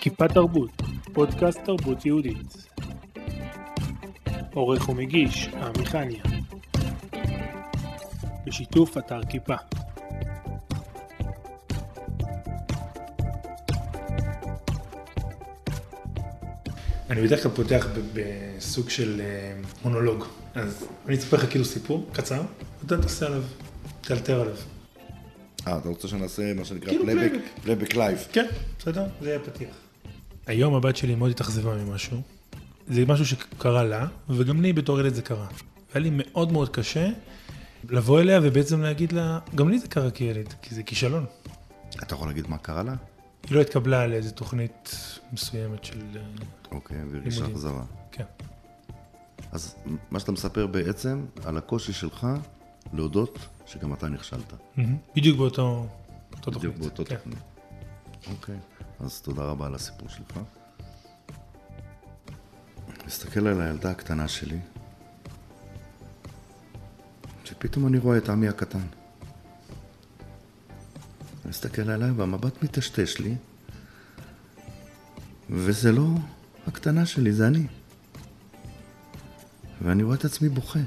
[0.00, 0.70] כיפה תרבות,
[1.12, 2.66] פודקאסט תרבות יהודית.
[4.54, 6.22] עורך ומגיש, עמיחניה.
[8.46, 9.54] בשיתוף אתר כיפה.
[17.10, 19.52] אני בדרך כלל פותח בסוג של אה,
[19.84, 20.24] מונולוג,
[20.54, 22.42] אז אני אספר לך כאילו סיפור קצר,
[22.82, 23.42] ואתה תעשה עליו,
[24.00, 24.56] תאלתר עליו.
[25.66, 27.32] אה, אתה רוצה שנעשה מה שנקרא כאילו פלייבק?
[27.62, 28.18] פלייבק לייב.
[28.32, 28.46] כן,
[28.78, 29.89] בסדר, זה יהיה פתיח.
[30.46, 32.22] היום הבת שלי מאוד התאכזבה ממשהו.
[32.88, 35.46] זה משהו שקרה לה, וגם לי בתור ילד זה קרה.
[35.94, 37.08] היה לי מאוד מאוד קשה
[37.88, 41.26] לבוא אליה ובעצם להגיד לה, גם לי זה קרה כילד, כי זה כישלון.
[42.02, 42.94] אתה יכול להגיד מה קרה לה?
[43.48, 44.96] היא לא התקבלה לאיזו תוכנית
[45.32, 46.00] מסוימת של...
[46.16, 46.20] אה,
[46.70, 47.56] אוקיי, והרגישה לימודים.
[47.56, 47.82] אכזבה.
[48.12, 48.24] כן.
[49.52, 49.76] אז
[50.10, 52.26] מה שאתה מספר בעצם על הקושי שלך
[52.92, 54.52] להודות שגם אתה נכשלת.
[55.16, 55.86] בדיוק באותו...
[56.32, 56.96] אותו בדיוק תוכנית.
[56.96, 57.16] באותו כן.
[57.16, 57.38] תוכנית.
[58.30, 58.56] אוקיי,
[59.04, 60.40] אז תודה רבה על הסיפור שלך.
[63.06, 64.58] מסתכל על הילדה הקטנה שלי,
[67.44, 68.86] שפתאום אני רואה את עמי הקטן.
[71.44, 73.34] מסתכל עליי והמבט מטשטש לי,
[75.50, 76.08] וזה לא
[76.66, 77.66] הקטנה שלי, זה אני.
[79.82, 80.80] ואני רואה את עצמי בוכה.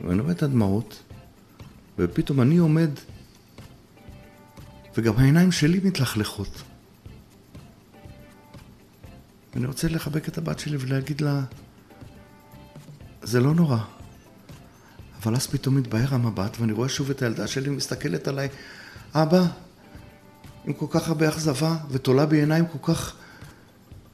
[0.00, 1.02] ואני רואה את הדמעות,
[1.98, 2.90] ופתאום אני עומד
[4.96, 6.62] וגם העיניים שלי מתלכלכות.
[9.54, 11.40] ואני רוצה לחבק את הבת שלי ולהגיד לה,
[13.22, 13.78] זה לא נורא.
[15.22, 18.48] אבל אז פתאום מתבהר המבט, ואני רואה שוב את הילדה שלי מסתכלת עליי,
[19.14, 19.46] אבא,
[20.64, 23.16] עם כל כך הרבה אכזבה, ותולה בי עיניים כל כך,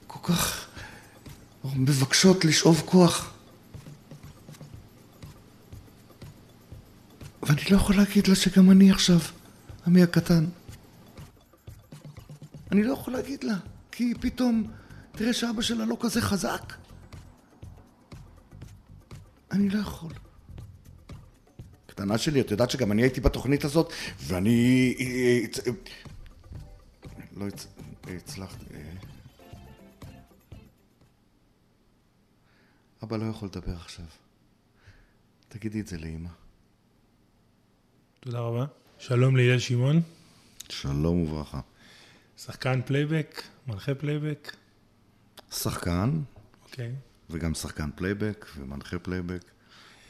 [0.06, 0.66] כל כך
[1.76, 3.30] מבקשות לשאוב כוח.
[7.42, 9.18] ואני לא יכול להגיד לה שגם אני עכשיו,
[9.86, 10.44] עמי הקטן.
[12.72, 13.54] אני לא יכול להגיד לה,
[13.92, 14.70] כי פתאום
[15.12, 16.72] תראה שאבא שלה לא כזה חזק.
[19.52, 20.12] אני לא יכול.
[21.86, 24.94] קטנה שלי, את יודעת שגם אני הייתי בתוכנית הזאת, ואני...
[27.36, 27.66] לא הצ-
[28.16, 28.64] הצלחתי...
[33.04, 34.04] אבא לא יכול לדבר עכשיו.
[35.48, 36.28] תגידי את זה לאמא.
[38.20, 38.64] תודה רבה.
[38.98, 40.02] שלום להלל שמעון,
[40.68, 41.60] שלום וברכה.
[42.38, 44.52] שחקן פלייבק, מנחה פלייבק.
[45.52, 46.20] שחקן,
[46.64, 46.94] אוקיי.
[47.30, 49.44] וגם שחקן פלייבק, ומנחה פלייבק,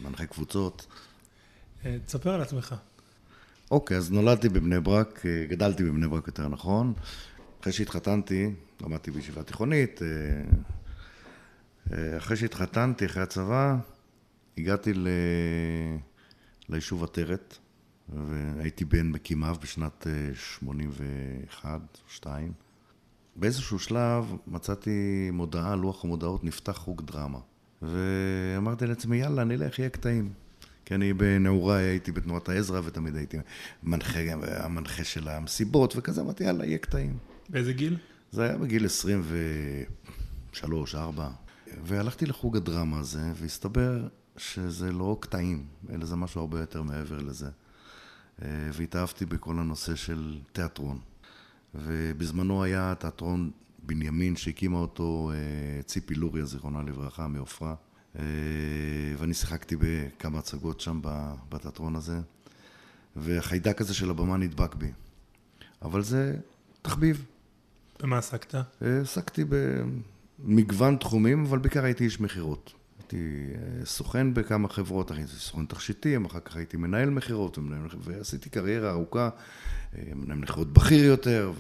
[0.01, 0.87] מנחה קבוצות.
[1.85, 2.75] אה, תספר על עצמך.
[3.71, 6.93] אוקיי, אז נולדתי בבני ברק, אה, גדלתי בבני ברק יותר נכון.
[7.61, 8.51] אחרי שהתחתנתי,
[8.81, 10.01] למדתי בישיבה תיכונית.
[11.93, 13.77] אה, אחרי שהתחתנתי, אחרי הצבא,
[14.59, 15.09] הגעתי ל...
[16.69, 17.59] ליישוב עטרת,
[18.09, 22.53] והייתי בן מקימיו בשנת אה, 81, 2.
[23.37, 27.39] באיזשהו שלב מצאתי מודעה, לוח המודעות, נפתח חוג דרמה.
[27.83, 30.33] ואמרתי לעצמי, יאללה, נלך, יהיה קטעים.
[30.85, 33.37] כי אני בנעוריי הייתי בתנועת העזרא, ותמיד הייתי
[33.83, 37.19] מנחה, המנחה של המסיבות וכזה, אמרתי, יאללה, יהיה קטעים.
[37.49, 37.97] באיזה גיל?
[38.31, 41.29] זה היה בגיל 23, 4.
[41.85, 47.49] והלכתי לחוג הדרמה הזה, והסתבר שזה לא קטעים, אלא זה משהו הרבה יותר מעבר לזה.
[48.43, 50.99] אה, והתאהבתי בכל הנושא של תיאטרון.
[51.75, 53.51] ובזמנו היה תיאטרון
[53.83, 57.75] בנימין שהקימה אותו אה, ציפי לוריה, זיכרונה לברכה, מעופרה.
[58.19, 58.25] אה,
[59.19, 61.01] ואני שיחקתי בכמה הצגות שם
[61.49, 62.21] בתיאטרון הזה,
[63.17, 64.91] והחיידק הזה של הבמה נדבק בי.
[65.83, 66.37] אבל זה
[66.83, 67.25] תחביב.
[68.03, 68.55] במה עסקת?
[69.03, 69.45] עסקתי
[70.39, 72.73] במגוון תחומים, אבל בעיקר הייתי איש מכירות.
[73.13, 77.59] הייתי אה, סוכן בכמה חברות, הייתי סוכן תכשיטים, אחר כך הייתי מנהל מכירות,
[78.01, 79.29] ועשיתי קריירה ארוכה,
[79.97, 81.53] אה, מנהל מכירות בכיר יותר,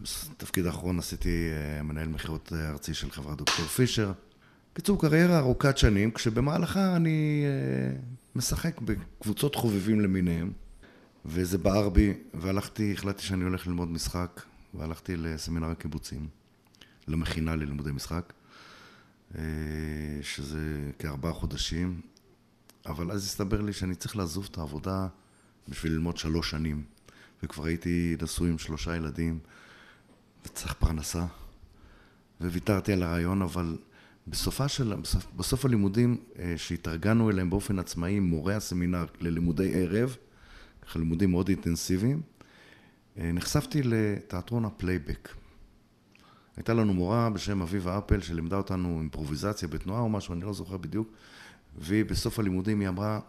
[0.00, 4.12] ובתפקיד האחרון עשיתי אה, מנהל מכירות ארצי של חברת דוקטור פישר.
[4.72, 7.44] בקיצור, קריירה ארוכת שנים, כשבמהלכה אני
[8.36, 10.52] משחק בקבוצות חובבים למיניהם,
[11.24, 14.42] וזה בער בי, והלכתי, החלטתי שאני הולך ללמוד משחק,
[14.74, 16.26] והלכתי לסמינר הקיבוצים,
[17.08, 18.32] למכינה ללימודי משחק,
[20.22, 22.00] שזה כארבעה חודשים,
[22.86, 25.06] אבל אז הסתבר לי שאני צריך לעזוב את העבודה
[25.68, 26.84] בשביל ללמוד שלוש שנים,
[27.42, 29.38] וכבר הייתי נשוי עם שלושה ילדים,
[30.46, 31.26] וצריך פרנסה.
[32.40, 33.78] וויתרתי על הרעיון, אבל
[34.26, 40.16] בסופה של, בסוף, בסוף הלימודים אה, שהתארגנו עליהם באופן עצמאי, מורי הסמינר ללימודי ערב,
[40.82, 42.22] ככה לימודים מאוד אינטנסיביים,
[43.18, 45.28] אה, נחשפתי לתיאטרון הפלייבק.
[46.56, 50.76] הייתה לנו מורה בשם אביבה אפל שלימדה אותנו אימפרוביזציה בתנועה או משהו, אני לא זוכר
[50.76, 51.08] בדיוק,
[51.78, 53.20] והיא בסוף הלימודים היא אמרה,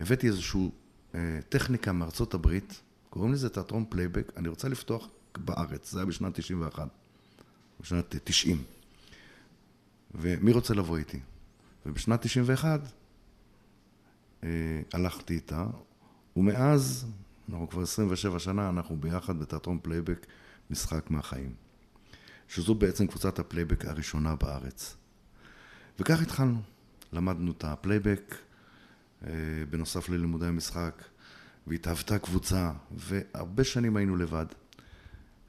[0.00, 0.70] הבאתי איזושהי
[1.14, 2.80] אה, טכניקה מארצות הברית,
[3.10, 5.08] קוראים לזה תיאטרון פלייבק, אני רוצה לפתוח
[5.38, 6.88] בארץ, זה היה בשנת 91,
[7.80, 8.62] בשנת 90.
[10.14, 11.20] ומי רוצה לבוא איתי?
[11.86, 12.80] ובשנת 91
[14.44, 14.48] אה,
[14.92, 15.66] הלכתי איתה,
[16.36, 17.06] ומאז,
[17.48, 20.26] אנחנו כבר 27 שנה, אנחנו ביחד בתיאטרון פלייבק,
[20.70, 21.63] משחק מהחיים.
[22.48, 24.96] שזו בעצם קבוצת הפלייבק הראשונה בארץ.
[25.98, 26.62] וכך התחלנו.
[27.12, 28.34] למדנו את הפלייבק,
[29.26, 29.30] אה,
[29.70, 31.02] בנוסף ללימודי המשחק,
[31.66, 34.46] והתהוותה קבוצה, והרבה שנים היינו לבד.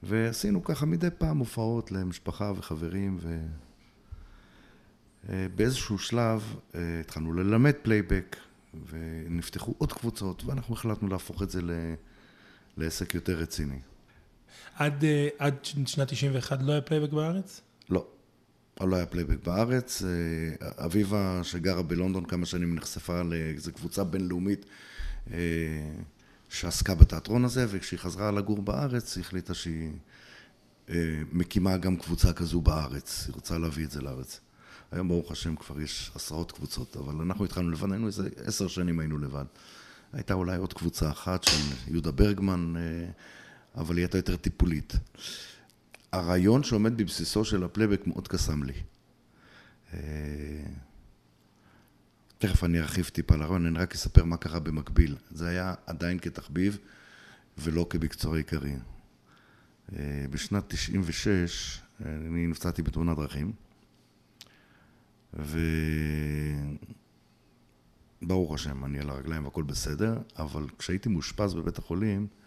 [0.04, 3.20] ועשינו ככה מדי פעם הופעות למשפחה וחברים,
[5.24, 8.38] ובאיזשהו שלב אה, התחלנו ללמד פלייבק,
[8.90, 11.62] ונפתחו עוד קבוצות, ואנחנו החלטנו להפוך את זה
[12.78, 13.80] לעסק יותר רציני.
[14.76, 17.62] עד, אה, עד שנת 91 לא היה פלייבק בארץ?
[17.90, 18.06] לא.
[18.82, 20.04] לא היה פלייבק בארץ.
[20.04, 24.66] אה, אביבה, שגרה בלונדון כמה שנים, נחשפה לאיזו קבוצה בינלאומית
[25.32, 25.38] אה,
[26.50, 29.92] שעסקה בתיאטרון הזה, וכשהיא חזרה לגור בארץ, היא החליטה שהיא
[31.32, 33.24] מקימה גם קבוצה כזו בארץ.
[33.28, 34.40] היא רוצה להביא את זה לארץ.
[34.92, 39.00] היום ברוך השם כבר יש עשרות קבוצות, אבל אנחנו התחלנו לבד, היינו איזה עשר שנים
[39.00, 39.46] היינו לבד.
[40.14, 42.74] הייתה אולי עוד קבוצה אחת של יהודה ברגמן,
[43.78, 44.94] אבל היא הייתה יותר טיפולית.
[46.12, 48.74] הרעיון שעומד בבסיסו של הפלייבק מאוד קסם לי.
[49.94, 50.00] אה,
[52.38, 55.16] תכף אני ארחיב טיפה על הרעיון, אני רק אספר מה קרה במקביל.
[55.32, 56.78] זה היה עדיין כתחביב
[57.58, 58.76] ולא כמקצוע עיקרי.
[59.94, 63.52] אה, בשנת 96' אני נפצעתי בתאונת דרכים,
[68.22, 72.45] וברוך השם, אני על הרגליים והכל בסדר, אבל כשהייתי מאושפז בבית החולים, אה,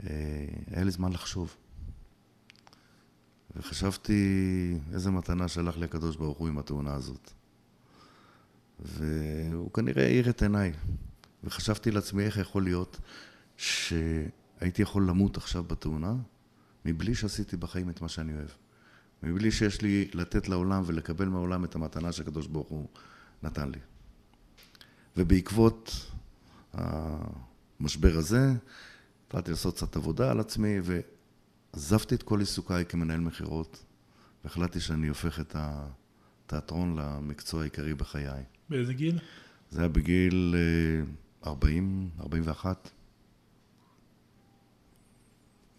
[0.00, 1.56] היה לי זמן לחשוב.
[3.56, 7.30] וחשבתי איזה מתנה שלח לי הקדוש ברוך הוא עם התאונה הזאת.
[8.80, 10.72] והוא כנראה האיר את עיניי.
[11.44, 13.00] וחשבתי לעצמי איך יכול להיות
[13.56, 16.14] שהייתי יכול למות עכשיו בתאונה
[16.84, 18.48] מבלי שעשיתי בחיים את מה שאני אוהב.
[19.22, 22.86] מבלי שיש לי לתת לעולם ולקבל מהעולם את המתנה שהקדוש ברוך הוא
[23.42, 23.78] נתן לי.
[25.16, 26.10] ובעקבות
[26.72, 28.52] המשבר הזה,
[29.28, 33.84] התחלתי לעשות קצת עבודה על עצמי, ועזבתי את כל עיסוקיי כמנהל מכירות,
[34.44, 38.42] והחלטתי שאני הופך את התיאטרון למקצוע העיקרי בחיי.
[38.70, 39.18] באיזה גיל?
[39.70, 40.54] זה היה בגיל
[41.46, 42.90] 40, אה, 41.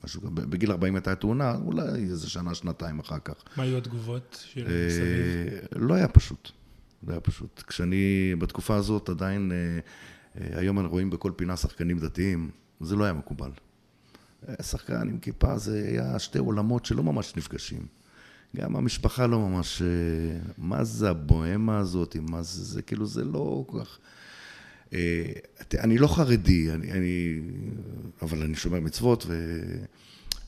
[0.04, 3.36] משהו, בגיל 40 הייתה תאונה, אולי איזה שנה, שנתיים אחר כך.
[3.58, 5.84] מה היו התגובות של אה, מסביב?
[5.84, 6.52] לא היה פשוט.
[7.08, 7.64] לא היה פשוט.
[7.68, 13.14] כשאני, בתקופה הזאת עדיין, אה, היום אנחנו רואים בכל פינה שחקנים דתיים, זה לא היה
[13.14, 13.52] מקובל.
[14.62, 17.86] שחקן עם כיפה זה היה שתי עולמות שלא ממש נפגשים.
[18.56, 19.82] גם המשפחה לא ממש...
[20.58, 22.16] מה זה הבוהמה הזאת?
[22.16, 24.00] מה זה, זה כאילו, זה לא כל כך...
[24.94, 25.32] אה,
[25.80, 27.42] אני לא חרדי, אני, אני,
[28.22, 29.62] אבל אני שומר מצוות, ו,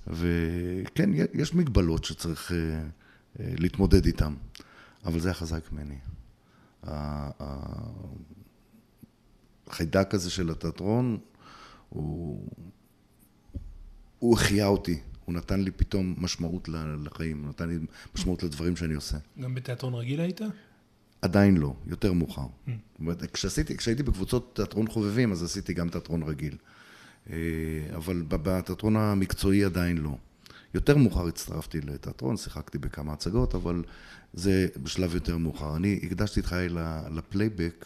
[0.08, 4.34] וכן, יש מגבלות שצריך אה, אה, להתמודד איתן,
[5.06, 5.98] אבל זה היה חזק ממני.
[9.68, 11.18] החיידק הזה של התיאטרון,
[11.92, 12.48] הוא,
[14.20, 16.70] הוא החיה אותי, הוא נתן לי פתאום משמעות
[17.04, 17.80] לחיים, הוא נתן לי
[18.16, 19.18] משמעות לדברים שאני עושה.
[19.40, 20.42] גם בתיאטרון רגיל היית?
[21.22, 22.46] עדיין לא, יותר מאוחר.
[22.68, 23.26] Mm.
[23.34, 26.58] כשעשיתי, כשהייתי בקבוצות תיאטרון חובבים, אז עשיתי גם תיאטרון רגיל.
[27.30, 27.36] אה,
[27.96, 30.18] אבל בתיאטרון המקצועי עדיין לא.
[30.74, 33.84] יותר מאוחר הצטרפתי לתיאטרון, שיחקתי בכמה הצגות, אבל
[34.34, 35.76] זה בשלב יותר מאוחר.
[35.76, 36.70] אני הקדשתי את חיי
[37.12, 37.86] לפלייבק,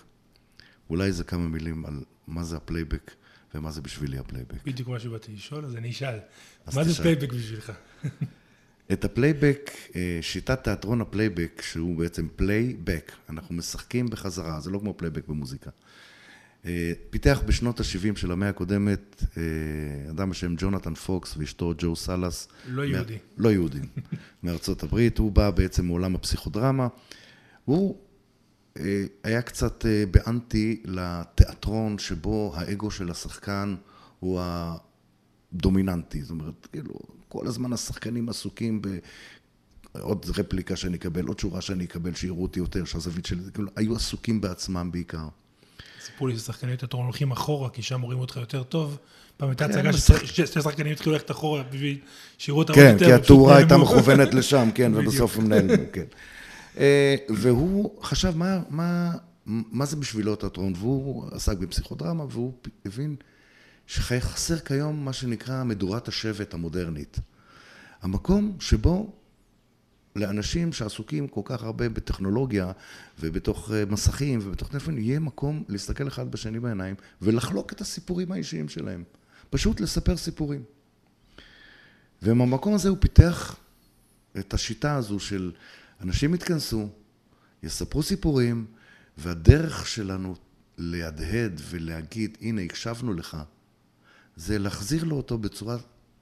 [0.90, 3.12] אולי זה כמה מילים על מה זה הפלייבק.
[3.56, 4.64] ומה זה בשבילי הפלייבק.
[4.66, 6.20] בדיוק מה שבאתי לשאול, אז אני אשאל.
[6.76, 7.72] מה זה פלייבק בשבילך?
[8.92, 14.94] את הפלייבק, אה, שיטת תיאטרון הפלייבק, שהוא בעצם פלייבק, אנחנו משחקים בחזרה, זה לא כמו
[14.98, 15.70] פלייבק במוזיקה.
[16.66, 19.44] אה, פיתח בשנות ה-70 של המאה הקודמת אה,
[20.10, 22.48] אדם בשם ג'ונתן פוקס ואשתו ג'ו סלאס.
[22.68, 23.18] לא יהודי.
[23.38, 23.80] לא יהודי,
[24.44, 25.18] מארצות הברית.
[25.18, 26.88] הוא בא בעצם מעולם הפסיכודרמה.
[27.66, 27.98] הוא
[29.24, 33.76] היה קצת אה, באנטי לתיאטרון שבו האגו של השחקן
[34.20, 34.42] הוא
[35.54, 36.22] הדומיננטי.
[36.22, 36.94] זאת אומרת, כאילו,
[37.28, 38.82] כל הזמן השחקנים עסוקים
[39.94, 43.96] בעוד רפליקה שאני אקבל, עוד שורה שאני אקבל, שיראו אותי יותר, שהזווית שלי, כאילו, היו
[43.96, 45.28] עסוקים בעצמם בעיקר.
[46.06, 48.98] סיפרו לי ששחקני תיאטרון הולכים אחורה, כי שם רואים אותך יותר טוב.
[49.38, 51.98] פעם הייתה כן, הצגה ששתי שחקנים התחילו ללכת אחורה בשביל
[52.38, 53.00] שיראו אותם יותר.
[53.00, 56.06] כן, כי התאורה הייתה מכוונת לשם, כן, ובסוף הם נעלמו, כן.
[56.78, 59.12] אה, והוא חשב מה, מה,
[59.46, 62.54] מה זה בשבילו תיאטרון, והוא עסק בפסיכודרמה, והוא
[62.86, 63.16] הבין
[63.88, 67.20] שחסר כיום מה שנקרא מדורת השבט המודרנית.
[68.02, 69.14] המקום שבו
[70.16, 72.72] לאנשים שעסוקים כל כך הרבה בטכנולוגיה
[73.20, 78.70] ובתוך אה, מסכים ובתוך טלפון, יהיה מקום להסתכל אחד בשני בעיניים ולחלוק את הסיפורים האישיים
[78.70, 79.04] שלהם.
[79.50, 80.64] פשוט לספר סיפורים.
[82.24, 83.56] ומהמקום הזה הוא פיתח
[84.40, 85.52] את השיטה הזו של
[86.06, 86.90] אנשים יתכנסו,
[87.64, 88.66] יספרו סיפורים,
[89.18, 90.36] והדרך שלנו
[90.78, 93.38] להדהד ולהגיד, הנה, הקשבנו לך,
[94.36, 95.78] זה להחזיר לו אותו בצורה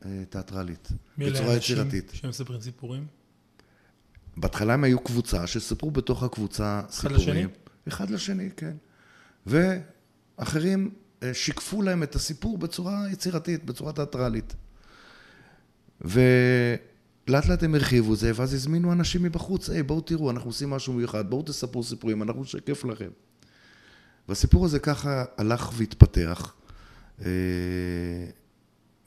[0.05, 0.87] אה, תיאטרלית,
[1.17, 2.03] בצורה יצירתית.
[2.13, 3.07] מי אלה שמספרים סיפורים?
[4.37, 7.17] בהתחלה הם היו קבוצה שסיפרו בתוך הקבוצה אחד סיפורים.
[7.17, 7.45] לשני?
[7.87, 8.75] אחד לשני, כן.
[9.45, 10.91] ואחרים
[11.23, 14.55] אה, שיקפו להם את הסיפור בצורה יצירתית, בצורה תיאטרלית.
[16.01, 16.92] ולאט
[17.27, 21.29] לאט הם הרחיבו זה, ואז הזמינו אנשים מבחוץ, היי, בואו תראו, אנחנו עושים משהו מיוחד,
[21.29, 23.09] בואו תספרו סיפורים, אנחנו נשקף לכם.
[24.29, 26.53] והסיפור הזה ככה הלך והתפתח.
[27.25, 27.31] אה,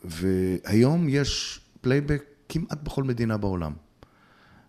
[0.05, 3.73] והיום יש פלייבק כמעט בכל מדינה בעולם.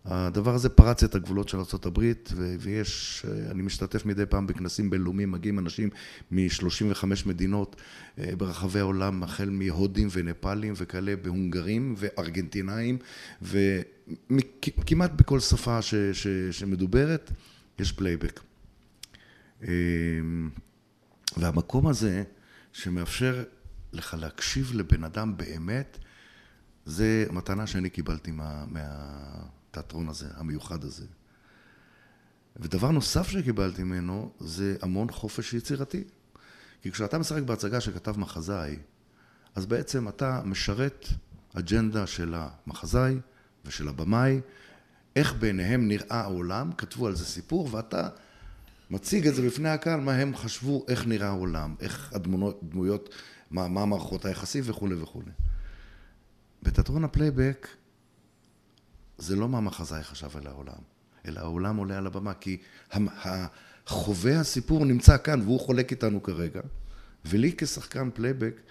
[0.09, 2.13] הדבר הזה פרץ את הגבולות של ארה"ב,
[2.59, 5.89] ויש, אני משתתף מדי פעם בכנסים בינלאומיים, מגיעים אנשים
[6.31, 7.75] מ-35 מדינות
[8.19, 12.97] אה, ברחבי העולם, החל מהודים ונפאלים וכאלה, והונגרים וארגנטינאים,
[13.41, 17.31] וכמעט בכל שפה ש, ש, שמדוברת,
[17.79, 18.39] יש פלייבק.
[19.63, 19.69] אה,
[21.37, 22.23] והמקום הזה,
[22.73, 23.43] שמאפשר
[23.93, 25.97] לך להקשיב לבן אדם באמת,
[26.85, 28.65] זה מתנה שאני קיבלתי מה...
[29.67, 31.05] מהתיאטרון הזה, המיוחד הזה.
[32.55, 36.03] ודבר נוסף שקיבלתי ממנו זה המון חופש יצירתי.
[36.81, 38.77] כי כשאתה משחק בהצגה שכתב מחזאי,
[39.55, 41.07] אז בעצם אתה משרת
[41.53, 43.19] אג'נדה של המחזאי
[43.65, 44.41] ושל הבמאי,
[45.15, 48.09] איך בעיניהם נראה העולם, כתבו על זה סיפור, ואתה
[48.89, 53.09] מציג את זה בפני הקהל, מה הם חשבו, איך נראה העולם, איך הדמויות,
[53.51, 55.31] מה, מה מערכות היחסים וכולי וכולי.
[56.63, 57.67] בתיאטרון הפלייבק
[59.17, 60.81] זה לא מה מחזאי חשב על העולם,
[61.25, 62.57] אלא העולם עולה על הבמה, כי
[63.87, 66.61] חווה הסיפור נמצא כאן והוא חולק איתנו כרגע,
[67.25, 68.61] ולי כשחקן פלייבק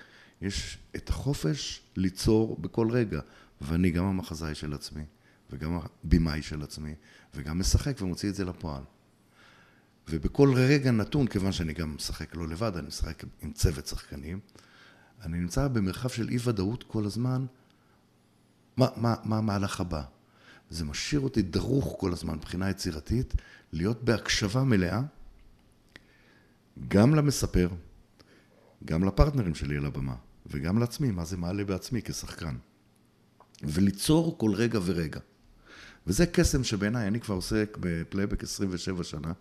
[0.43, 3.21] יש את החופש ליצור בכל רגע,
[3.61, 5.05] ואני גם המחזאי של עצמי,
[5.51, 6.95] וגם הבמאי של עצמי,
[7.35, 8.83] וגם משחק ומוציא את זה לפועל.
[10.09, 14.41] ובכל רגע נתון, כיוון שאני גם משחק לא לבד, אני משחק עם צוות שחקנים,
[15.23, 17.47] אני נמצא במרחב של אי ודאות כל הזמן,
[18.77, 20.03] מה, מה, מה המהלך הבא?
[20.71, 23.35] זה משאיר אותי דרוך כל הזמן מבחינה יצירתית,
[23.73, 25.03] להיות בהקשבה מלאה,
[26.89, 27.69] גם למספר,
[28.85, 30.15] גם לפרטנרים שלי על הבמה,
[30.47, 32.57] וגם לעצמי, מה זה מעלה בעצמי כשחקן.
[33.63, 35.21] וליצור כל רגע ורגע.
[36.07, 39.33] וזה קסם שבעיניי, אני כבר עוסק בפלייבק 27 שנה.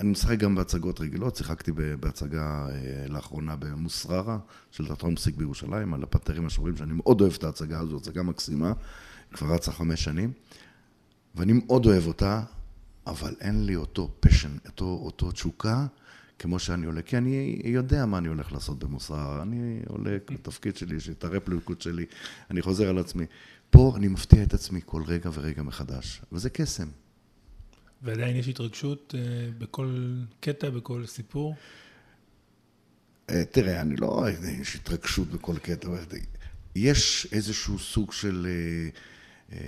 [0.00, 4.38] אני משחק גם בהצגות רגילות, שיחקתי בהצגה אה, לאחרונה במוסררה
[4.70, 8.72] של תיאטרון פסיק בירושלים, על הפנתרים השחורים, שאני מאוד אוהב את ההצגה הזו, הצגה מקסימה,
[9.32, 10.32] כבר רצה חמש שנים,
[11.34, 12.42] ואני מאוד אוהב אותה,
[13.06, 15.86] אבל אין לי אותו פשן, אותו, אותו תשוקה,
[16.38, 20.96] כמו שאני עולה, כי אני יודע מה אני הולך לעשות במוסררה, אני עולה בתפקיד שלי,
[20.96, 22.06] יש את הרפליקות שלי,
[22.50, 23.26] אני חוזר על עצמי.
[23.70, 26.86] פה אני מפתיע את עצמי כל רגע ורגע מחדש, וזה קסם.
[28.06, 29.20] ועדיין יש התרגשות אה,
[29.58, 31.54] בכל קטע, בכל סיפור?
[33.30, 34.26] אה, תראה, אני לא...
[34.60, 35.88] יש התרגשות בכל קטע.
[36.74, 38.46] יש איזשהו סוג של
[39.52, 39.58] אה,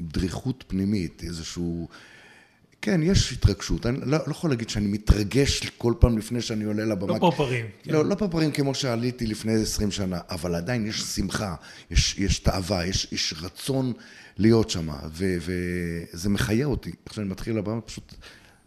[0.00, 1.88] דריכות פנימית, איזשהו...
[2.82, 3.86] כן, יש התרגשות.
[3.86, 7.12] אני לא, לא יכול להגיד שאני מתרגש כל פעם לפני שאני עולה לבמה.
[7.12, 7.66] לא פרפרים.
[7.82, 7.92] כן.
[7.92, 11.54] לא, לא פרפרים כמו שעליתי לפני 20 שנה, אבל עדיין יש שמחה,
[11.90, 13.92] יש, יש תאווה, יש, יש רצון
[14.38, 16.92] להיות שם, וזה מחיה אותי.
[17.06, 18.14] איך שאני מתחיל לבמה, פשוט,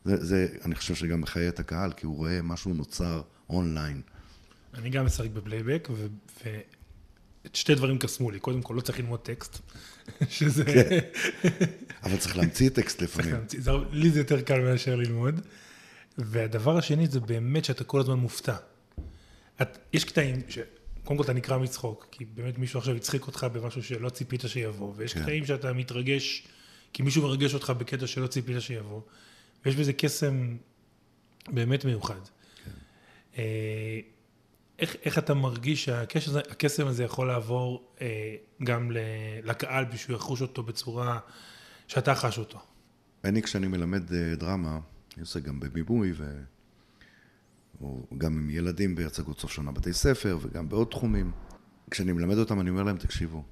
[0.06, 4.01] זה, זה, אני חושב שגם מחיה את הקהל, כי הוא רואה משהו נוצר אונליין.
[4.74, 6.08] אני גם משחק בפלייבק, ו...
[6.46, 6.60] ו...
[7.54, 9.60] שתי דברים קסמו לי, קודם כל לא צריך ללמוד טקסט,
[10.30, 10.66] שזה...
[10.66, 11.00] כן.
[12.04, 13.34] אבל צריך להמציא טקסט לפעמים.
[13.34, 15.42] להמציא, זה, לי זה יותר קל מאשר ללמוד.
[16.18, 18.56] והדבר השני זה באמת שאתה כל הזמן מופתע.
[19.62, 20.60] את, יש קטעים, ש...
[21.12, 24.94] קודם כל אתה נקרא מצחוק, כי באמת מישהו עכשיו יצחיק אותך במשהו שלא ציפית שיבוא,
[24.96, 25.22] ויש כן.
[25.22, 26.48] קטעים שאתה מתרגש,
[26.94, 29.01] כי מישהו מרגש אותך בקטע שלא ציפית שיבוא,
[29.65, 30.58] ויש בזה קסם
[31.48, 32.20] באמת מיוחד.
[32.65, 32.72] כן.
[33.38, 34.00] אה,
[34.80, 38.91] איך, איך אתה מרגיש שהקסם הזה יכול לעבור אה, גם
[39.44, 41.20] לקהל בשביל לחוש אותו בצורה
[41.88, 42.60] שאתה חש אותו?
[43.24, 44.80] אני כשאני מלמד אה, דרמה,
[45.13, 46.41] אני עושה גם בבימוי ו...
[47.82, 51.32] או גם עם ילדים בהצגות סוף שנה בתי ספר וגם בעוד תחומים.
[51.92, 53.44] כשאני מלמד אותם אני אומר להם, תקשיבו,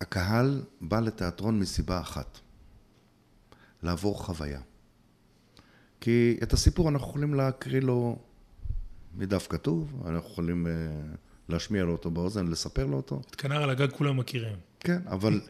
[0.00, 2.38] הקהל בא לתיאטרון מסיבה אחת,
[3.82, 4.60] לעבור חוויה.
[6.00, 8.18] כי את הסיפור אנחנו יכולים להקריא לו
[9.14, 10.70] מדף כתוב, אנחנו יכולים uh,
[11.48, 13.22] להשמיע לו אותו באוזן, לספר לו אותו.
[13.30, 14.56] את כנר על הגג כולם מכירים.
[14.80, 15.40] כן, אבל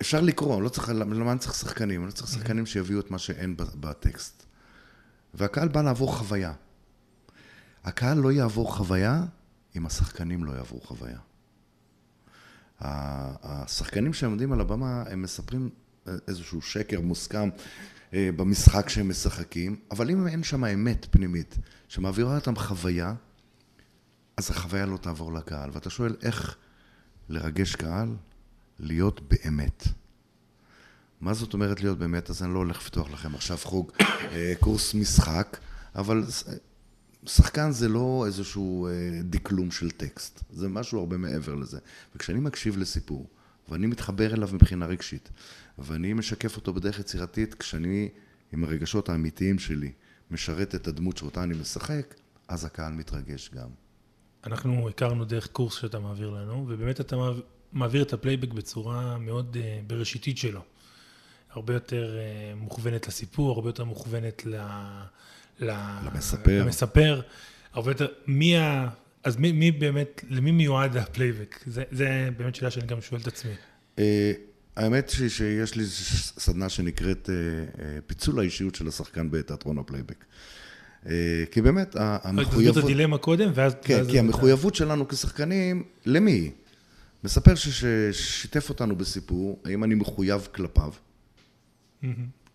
[0.00, 2.00] אפשר לקרוא, לא צריך, למה אני צריך שחקנים?
[2.00, 4.46] אני לא צריך שחקנים שיביאו את מה שאין בטקסט.
[5.34, 6.52] והקהל בא לעבור חוויה.
[7.84, 9.24] הקהל לא יעבור חוויה
[9.76, 11.18] אם השחקנים לא יעברו חוויה.
[12.80, 15.70] השחקנים שעומדים על הבמה, הם מספרים
[16.28, 17.48] איזשהו שקר מוסכם
[18.14, 23.14] אה, במשחק שהם משחקים, אבל אם אין שם אמת פנימית שמעבירה אותם חוויה,
[24.36, 25.70] אז החוויה לא תעבור לקהל.
[25.72, 26.56] ואתה שואל איך
[27.28, 28.16] לרגש קהל?
[28.78, 29.84] להיות באמת.
[31.20, 32.30] מה זאת אומרת להיות באמת?
[32.30, 35.56] אז אני לא הולך לפתוח לכם עכשיו חוג אה, קורס משחק,
[35.94, 36.24] אבל
[37.26, 38.92] שחקן זה לא איזשהו אה,
[39.22, 41.78] דקלום של טקסט, זה משהו הרבה מעבר לזה.
[42.16, 43.28] וכשאני מקשיב לסיפור,
[43.68, 45.30] ואני מתחבר אליו מבחינה רגשית,
[45.78, 48.08] ואני משקף אותו בדרך יצירתית, כשאני
[48.52, 49.92] עם הרגשות האמיתיים שלי
[50.30, 52.14] משרת את הדמות שאותה אני משחק,
[52.48, 53.68] אז הקהל מתרגש גם.
[54.46, 57.16] אנחנו הכרנו דרך קורס שאתה מעביר לנו, ובאמת אתה
[57.72, 60.60] מעביר את הפלייבק בצורה מאוד uh, בראשיתית שלו.
[61.54, 64.56] הרבה יותר uh, מוכוונת לסיפור, הרבה יותר מוכוונת ל...
[65.60, 65.70] ל...
[66.04, 66.62] למספר.
[66.64, 67.20] למספר.
[67.72, 68.88] הרבה יותר, מי ה...
[69.24, 71.60] אז מי, מי באמת, למי מיועד הפלייבק?
[71.66, 73.52] זה, זה באמת שאלה שאני גם שואל את עצמי.
[73.96, 74.00] Uh,
[74.76, 75.84] האמת היא שיש לי
[76.38, 80.24] סדנה שנקראת uh, פיצול האישיות של השחקן בתיאטרון הפלייבק.
[81.50, 82.52] כי באמת, המחויבות...
[82.52, 83.74] תסביר את הדילמה קודם, ואז...
[83.82, 86.50] כן, כי המחויבות שלנו כשחקנים, למי?
[87.24, 90.92] מספר ששיתף אותנו בסיפור, האם אני מחויב כלפיו?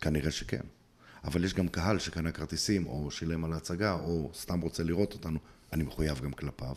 [0.00, 0.60] כנראה שכן.
[1.24, 5.38] אבל יש גם קהל שקנה כרטיסים, או שילם על ההצגה, או סתם רוצה לראות אותנו,
[5.72, 6.74] אני מחויב גם כלפיו.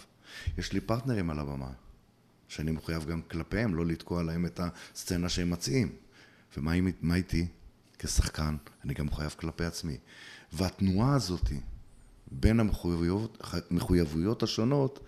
[0.57, 1.71] יש לי פרטנרים על הבמה,
[2.47, 5.95] שאני מחויב גם כלפיהם, לא לתקוע להם את הסצנה שהם מציעים.
[6.57, 7.47] ומה איתי?
[7.99, 9.97] כשחקן, אני גם מחויב כלפי עצמי.
[10.53, 11.51] והתנועה הזאת
[12.31, 14.99] בין המחויבויות השונות,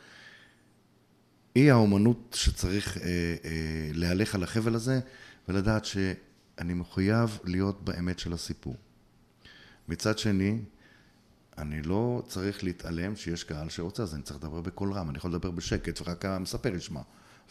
[1.55, 3.03] היא האומנות שצריך אה,
[3.45, 4.99] אה, להלך על החבל הזה
[5.47, 5.85] ולדעת
[6.57, 8.75] שאני מחויב להיות באמת של הסיפור.
[9.87, 10.59] מצד שני,
[11.57, 15.31] אני לא צריך להתעלם שיש קהל שרוצה, אז אני צריך לדבר בקול רם, אני יכול
[15.31, 17.01] לדבר בשקט ורק המספר ישמע.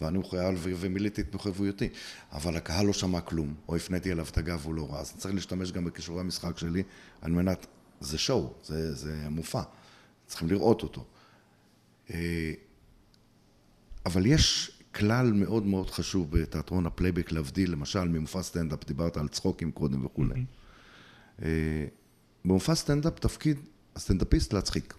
[0.00, 1.88] ואני מחויב ומילאתי את מחויבויותי.
[2.32, 5.20] אבל הקהל לא שמע כלום, או הפניתי אליו את הגב והוא לא רע, אז אני
[5.20, 6.82] צריך להשתמש גם בכישורי המשחק שלי
[7.20, 7.66] על מנת,
[8.00, 9.62] זה שואו, זה, זה מופע,
[10.26, 11.04] צריכים לראות אותו.
[12.10, 12.52] אה,
[14.06, 19.72] אבל יש כלל מאוד מאוד חשוב בתיאטרון הפלייבק להבדיל, למשל ממופע סטנדאפ, דיברת על צחוקים
[19.72, 20.34] קודם וכולי.
[20.34, 21.44] Mm-hmm.
[22.44, 23.56] במופע סטנדאפ תפקיד
[23.96, 24.94] הסטנדאפיסט להצחיק.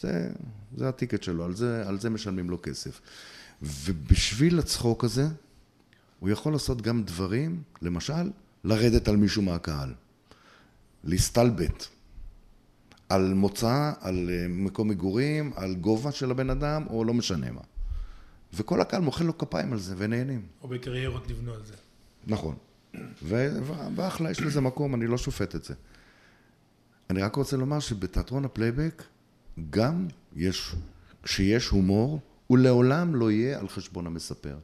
[0.00, 0.30] זה,
[0.76, 3.00] זה ה ticket שלו, על זה, על זה משלמים לו כסף.
[3.62, 5.28] ובשביל הצחוק הזה,
[6.20, 8.30] הוא יכול לעשות גם דברים, למשל,
[8.64, 9.94] לרדת על מישהו מהקהל,
[11.04, 11.86] להסתלבט,
[13.08, 17.60] על מוצא, על אה, מקום מגורים, על גובה של הבן אדם, או לא משנה מה.
[18.56, 20.46] וכל הקהל מוחא לו כפיים על זה ונהנים.
[20.62, 21.74] או קריירות נבנו על זה.
[22.26, 22.56] נכון.
[23.94, 25.74] ואחלה, יש לזה מקום, אני לא שופט את זה.
[27.10, 29.02] אני רק רוצה לומר שבתיאטרון הפלייבק
[29.70, 30.74] גם יש,
[31.22, 34.56] כשיש הומור, הוא לעולם לא יהיה על חשבון המספר.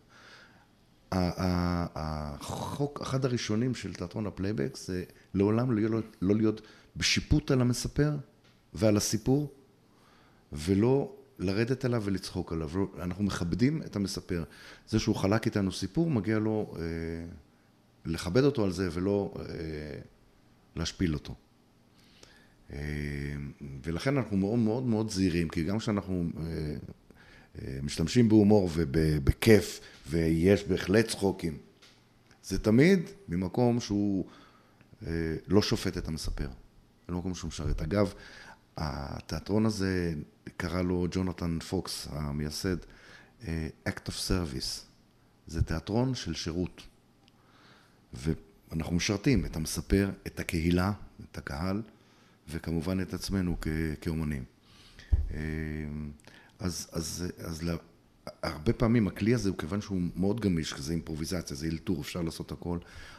[1.13, 6.63] החוק, אחד הראשונים של תיאטרון הפלייבק זה לעולם לא לא להיות
[6.97, 8.13] בשיפוט על המספר
[8.75, 9.53] ועל הסיפור,
[10.53, 12.71] ולא לרדת אליו ולצחוק עליו.
[13.03, 14.45] אנחנו מכבדים את המספר.
[14.88, 16.83] זה שהוא חלק איתנו סיפור, מגיע לו אה,
[18.05, 19.45] לכבד אותו על זה ולא אה,
[20.77, 21.35] להשפיל אותו.
[22.73, 22.79] אה,
[23.85, 26.42] ולכן אנחנו מאוד מאוד מאוד זהירים, כי גם כשאנחנו אה,
[27.62, 31.59] אה, משתמשים בהומור ובכיף, ויש בהחלט צחוקים,
[32.45, 34.27] זה תמיד ממקום שהוא
[35.07, 35.12] אה,
[35.49, 36.49] לא שופט את המספר,
[37.07, 37.83] זה לא מקום שהוא משרת.
[37.83, 38.14] אגב,
[38.77, 40.15] התיאטרון הזה,
[40.57, 42.77] קרא לו ג'ונתן פוקס, המייסד,
[43.47, 44.81] אה, Act of Service.
[45.47, 46.83] זה תיאטרון של שירות.
[48.15, 50.93] ואנחנו משרתים את המספר, את הקהילה,
[51.31, 51.83] את הקהל,
[52.49, 53.69] וכמובן את עצמנו כ-
[54.01, 54.45] כאומנים.
[55.31, 55.39] אה,
[56.59, 57.75] אז, אז, אז לה,
[58.43, 62.53] הרבה פעמים הכלי הזה הוא כיוון שהוא מאוד גמיש, זה אימפרוביזציה, זה אלתור, אפשר לעשות
[62.53, 62.79] הכל.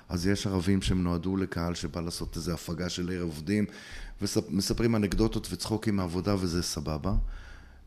[0.09, 3.65] אז יש ערבים שהם נועדו לקהל שבא לעשות איזו הפגה של ערב עובדים,
[4.21, 7.15] ומספרים אנקדוטות וצחוקים מעבודה וזה סבבה.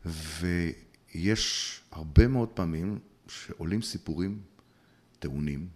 [0.05, 4.39] ויש הרבה מאוד פעמים שעולים סיפורים
[5.19, 5.67] טעונים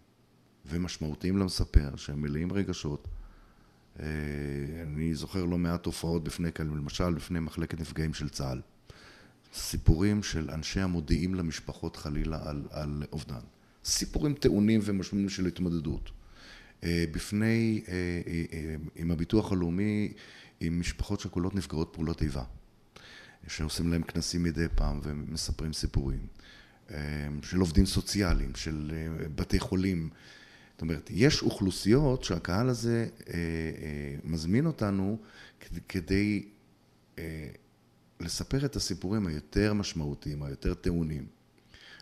[0.65, 3.07] ומשמעותיים למספר, שהם מלאים רגשות.
[3.99, 4.05] אה,
[4.83, 8.61] אני זוכר לא מעט תופעות בפני, למשל בפני מחלקת נפגעים של צה"ל.
[9.53, 13.39] סיפורים של אנשי המודיעים למשפחות חלילה על, על אובדן.
[13.85, 16.11] סיפורים טעונים ומשמעותיים של התמודדות.
[16.83, 17.93] אה, בפני, אה,
[18.53, 20.13] אה, עם הביטוח הלאומי,
[20.59, 22.43] עם משפחות שכולות נפגעות פעולות איבה,
[23.47, 26.27] שעושים להם כנסים מדי פעם ומספרים סיפורים.
[27.41, 28.91] של עובדים סוציאליים, של
[29.35, 30.09] בתי חולים.
[30.73, 33.07] זאת אומרת, יש אוכלוסיות שהקהל הזה
[34.23, 35.17] מזמין אותנו
[35.89, 36.45] כדי
[38.19, 41.25] לספר את הסיפורים היותר משמעותיים, היותר טעונים.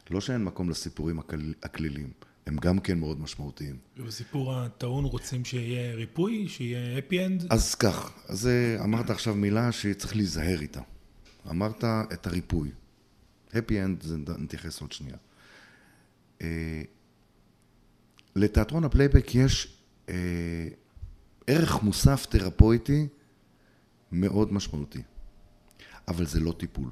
[0.10, 1.20] לא שאין מקום לסיפורים
[1.64, 2.10] הקלילים,
[2.50, 3.78] הם גם כן מאוד משמעותיים.
[3.98, 7.46] ובסיפור הטעון רוצים שיהיה ריפוי, שיהיה happy end?
[7.50, 10.82] אז כך, אז אה, אמרת עכשיו מילה שצריך להיזהר איתה.
[11.50, 12.72] אמרת את הריפוי.
[13.54, 15.16] happy end, זה נתייחס עוד שנייה.
[16.42, 16.82] אה,
[18.36, 19.78] לתיאטרון הפלייבק יש
[20.10, 20.68] אה,
[21.48, 23.08] ערך מוסף תרפויטי
[24.12, 25.02] מאוד משמעותי,
[26.08, 26.90] אבל זה לא טיפול.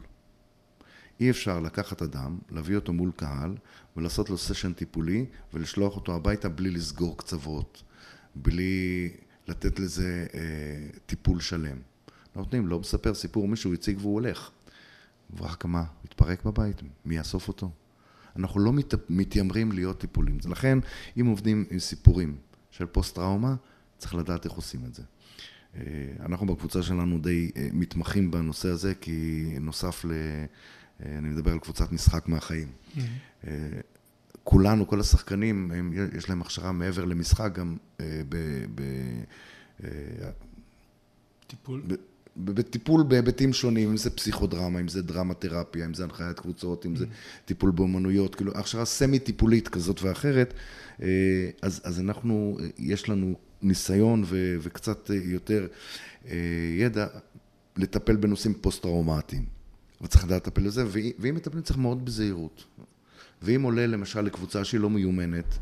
[1.19, 3.55] אי אפשר לקחת אדם, להביא אותו מול קהל
[3.97, 7.83] ולעשות לו סשן טיפולי ולשלוח אותו הביתה בלי לסגור קצוות,
[8.35, 9.09] בלי
[9.47, 10.39] לתת לזה אה,
[11.05, 11.77] טיפול שלם.
[12.35, 14.51] נותנים, לא מספר סיפור, מישהו הציג והוא הולך.
[15.37, 17.71] ורק מה, מתפרק בבית, מי יאסוף אותו?
[18.35, 20.37] אנחנו לא מת, מתיימרים להיות טיפולים.
[20.49, 20.79] לכן,
[21.19, 22.37] אם עובדים עם סיפורים
[22.71, 23.55] של פוסט-טראומה,
[23.97, 25.03] צריך לדעת איך עושים את זה.
[25.75, 25.81] אה,
[26.19, 30.05] אנחנו בקבוצה שלנו די אה, מתמחים בנושא הזה, כי נוסף
[31.05, 32.67] אני מדבר על קבוצת משחק מהחיים.
[32.67, 33.49] Mm-hmm.
[34.43, 37.77] כולנו, כל השחקנים, הם, יש להם הכשרה מעבר למשחק גם
[38.29, 38.35] ב...
[38.75, 38.81] ב
[41.47, 41.81] טיפול?
[42.37, 46.95] בטיפול בהיבטים שונים, אם זה פסיכודרמה, אם זה דרמה תרפיה, אם זה הנחיית קבוצות, אם
[46.95, 47.45] זה mm-hmm.
[47.45, 50.53] טיפול באומנויות, כאילו הכשרה סמי טיפולית כזאת ואחרת,
[51.61, 55.67] אז, אז אנחנו, יש לנו ניסיון ו, וקצת יותר
[56.77, 57.07] ידע
[57.77, 59.56] לטפל בנושאים פוסט-טראומטיים.
[60.01, 60.85] וצריך לדעת לטפל בזה,
[61.19, 62.65] ואם מטפלים צריך מאוד בזהירות.
[63.41, 65.57] ואם עולה למשל לקבוצה שהיא לא מיומנת,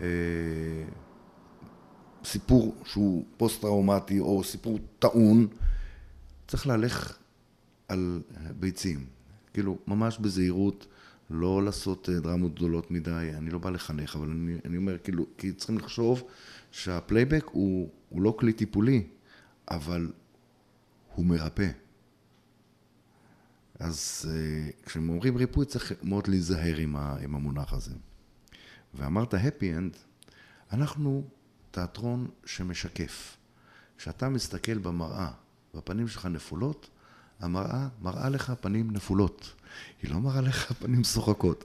[0.00, 0.06] אה,
[2.24, 5.46] סיפור שהוא פוסט-טראומטי או סיפור טעון,
[6.48, 7.18] צריך ללכת
[7.88, 8.22] על
[8.60, 9.06] ביצים.
[9.52, 10.86] כאילו, ממש בזהירות,
[11.30, 15.26] לא לעשות אה, דרמות גדולות מדי, אני לא בא לחנך, אבל אני, אני אומר, כאילו,
[15.38, 16.22] כי צריכים לחשוב
[16.70, 19.02] שהפלייבק הוא, הוא לא כלי טיפולי,
[19.70, 20.10] אבל
[21.14, 21.68] הוא מרפא.
[23.78, 27.94] אז אה, כשהם אומרים ריפוי צריך מאוד להיזהר עם, עם המונח הזה.
[28.94, 29.96] ואמרת happy end,
[30.72, 31.24] אנחנו
[31.70, 33.36] תיאטרון שמשקף.
[33.98, 35.30] כשאתה מסתכל במראה
[35.74, 36.90] והפנים שלך נפולות,
[37.40, 39.52] המראה מראה לך פנים נפולות.
[40.02, 41.64] היא לא מראה לך פנים שוחקות.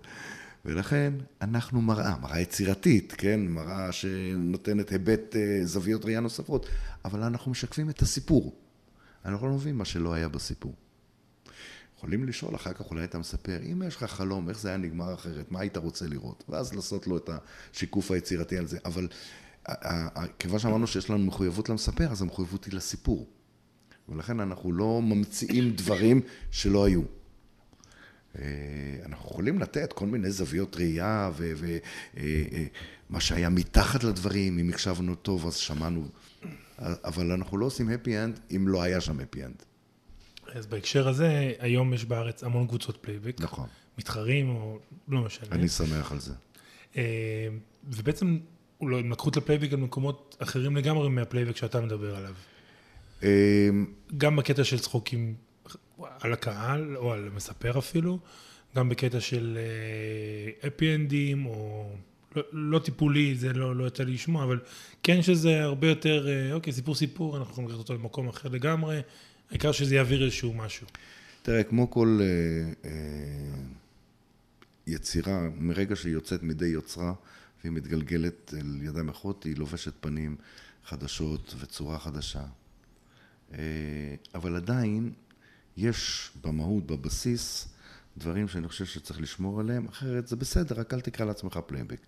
[0.65, 3.39] ולכן אנחנו מראה, מראה יצירתית, כן?
[3.39, 6.65] מראה שנותנת היבט אה, זוויות ראייה נוספות,
[7.05, 8.55] אבל אנחנו משקפים את הסיפור.
[9.25, 10.73] אנחנו לא מבינים מה שלא היה בסיפור.
[11.99, 15.13] יכולים לשאול, אחר כך אולי אתה מספר, אם יש לך חלום, איך זה היה נגמר
[15.13, 16.43] אחרת, מה היית רוצה לראות?
[16.49, 17.29] ואז לעשות לו את
[17.73, 18.77] השיקוף היצירתי על זה.
[18.85, 19.07] אבל
[20.39, 23.27] כיוון שאמרנו שיש לנו מחויבות למספר, אז המחויבות היא לסיפור.
[24.09, 27.01] ולכן אנחנו לא ממציאים דברים שלא היו.
[28.39, 28.45] אה,
[29.05, 31.69] אנחנו יכולים לתת כל מיני זוויות ראייה ומה
[32.17, 32.63] אה,
[33.13, 36.07] אה, שהיה מתחת לדברים, אם הקשבנו טוב אז שמענו,
[36.79, 39.68] אבל אנחנו לא עושים happy end אם לא היה שם happy end.
[40.53, 43.35] אז בהקשר הזה, היום יש בארץ המון קבוצות פלייבק.
[43.39, 43.67] נכון.
[43.97, 45.47] מתחרים או לא משנה.
[45.51, 46.33] אני שמח על זה.
[46.97, 47.47] אה,
[47.83, 48.39] ובעצם
[48.81, 52.33] אולי הם לקחו את הפלייבק על מקומות אחרים לגמרי מהפלייבק שאתה מדבר עליו.
[53.23, 53.69] אה,
[54.17, 55.35] גם בקטע של צחוקים
[56.19, 58.19] על הקהל, או על המספר אפילו,
[58.75, 59.57] גם בקטע של
[60.67, 61.89] אפי אנדים, או
[62.35, 64.59] לא, לא טיפולי, זה לא, לא יצא לי לשמוע, אבל
[65.03, 68.99] כן שזה הרבה יותר, אה, אוקיי, סיפור סיפור, אנחנו יכולים לקחת אותו למקום אחר לגמרי.
[69.49, 70.88] העיקר שזה יעביר איזשהו משהו.
[71.41, 73.62] תראה, כמו כל אה, אה,
[74.88, 77.13] יצירה, מרגע שהיא יוצאת מידי יוצרה
[77.62, 80.35] והיא מתגלגלת אל ידיים אחרות, היא לובשת פנים
[80.85, 82.43] חדשות וצורה חדשה.
[83.53, 83.57] אה,
[84.35, 85.13] אבל עדיין
[85.77, 87.67] יש במהות, בבסיס,
[88.17, 91.99] דברים שאני חושב שצריך לשמור עליהם, אחרת זה בסדר, רק אל תקרא לעצמך פלייבק.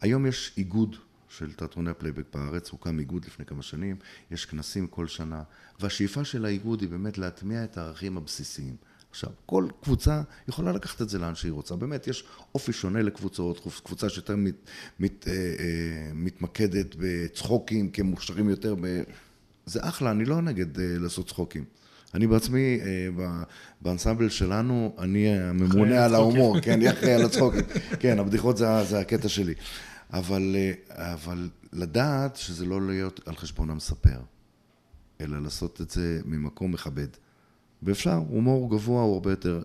[0.00, 0.96] היום יש איגוד
[1.30, 3.96] של תיאטרוני הפלייבק בארץ, הוקם איגוד לפני כמה שנים,
[4.30, 5.42] יש כנסים כל שנה,
[5.80, 8.76] והשאיפה של האיגוד היא באמת להטמיע את הערכים הבסיסיים.
[9.10, 11.76] עכשיו, כל קבוצה יכולה לקחת את זה לאן שהיא רוצה.
[11.76, 14.54] באמת, יש אופי שונה לקבוצות, קבוצה שיותר מת,
[15.00, 19.02] מת, אה, אה, מתמקדת בצחוקים, כי הם מוכשרים יותר ב...
[19.66, 21.64] זה אחלה, אני לא נגד אה, לעשות צחוקים.
[22.14, 22.80] אני בעצמי,
[23.80, 27.60] באנסמבל שלנו, אני הממונה על ההומור, כן, אני אחראי על הצחוקים.
[28.00, 29.54] כן, הבדיחות זה, זה הקטע שלי.
[30.12, 34.20] אבל, אה, אבל לדעת שזה לא להיות על חשבון המספר,
[35.20, 37.08] אלא לעשות את זה ממקום מכבד.
[37.82, 39.62] ואפשר, הומור גבוה הוא הרבה יותר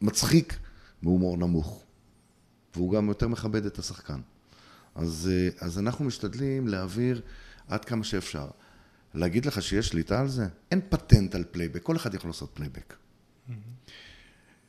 [0.00, 0.58] מצחיק
[1.02, 1.84] מהומור נמוך.
[2.74, 4.20] והוא גם יותר מכבד את השחקן.
[4.94, 7.22] אז, אה, אז אנחנו משתדלים להעביר
[7.68, 8.48] עד כמה שאפשר.
[9.14, 10.46] להגיד לך שיש שליטה על זה?
[10.70, 12.94] אין פטנט על פלייבק, כל אחד יכול לעשות פלייבק.
[12.94, 13.52] Mm-hmm.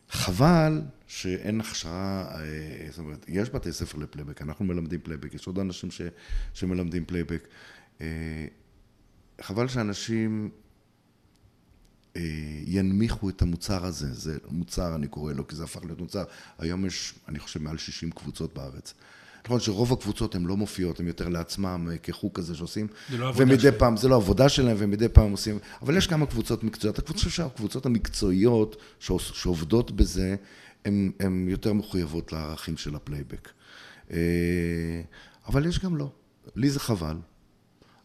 [0.09, 5.59] חבל שאין הכשרה, אה, זאת אומרת, יש בתי ספר לפלייבק, אנחנו מלמדים פלייבק, יש עוד
[5.59, 6.01] אנשים ש,
[6.53, 7.47] שמלמדים פלייבק.
[8.01, 8.45] אה,
[9.41, 10.49] חבל שאנשים
[12.65, 16.23] ינמיכו את המוצר הזה, זה מוצר אני קורא לו, כי זה הפך להיות מוצר,
[16.57, 18.93] היום יש, אני חושב, מעל 60 קבוצות בארץ.
[19.49, 22.87] נכון שרוב הקבוצות הן לא מופיעות, הן יותר לעצמם, אה, כחוג כזה שעושים.
[23.11, 23.73] זה לא עבודה ומדי שלהם.
[23.77, 26.99] פעם, זה לא עבודה שלהם, ומדי פעם עושים, אבל יש כמה קבוצות מקצועיות.
[26.99, 30.35] הקבוצות, הקבוצות המקצועיות שעוש- שעובדות בזה,
[30.85, 33.49] הן הן יותר מחויבות לערכים של הפלייבק.
[34.11, 34.17] אה,
[35.47, 36.11] אבל יש גם לא.
[36.55, 37.17] לי זה חבל.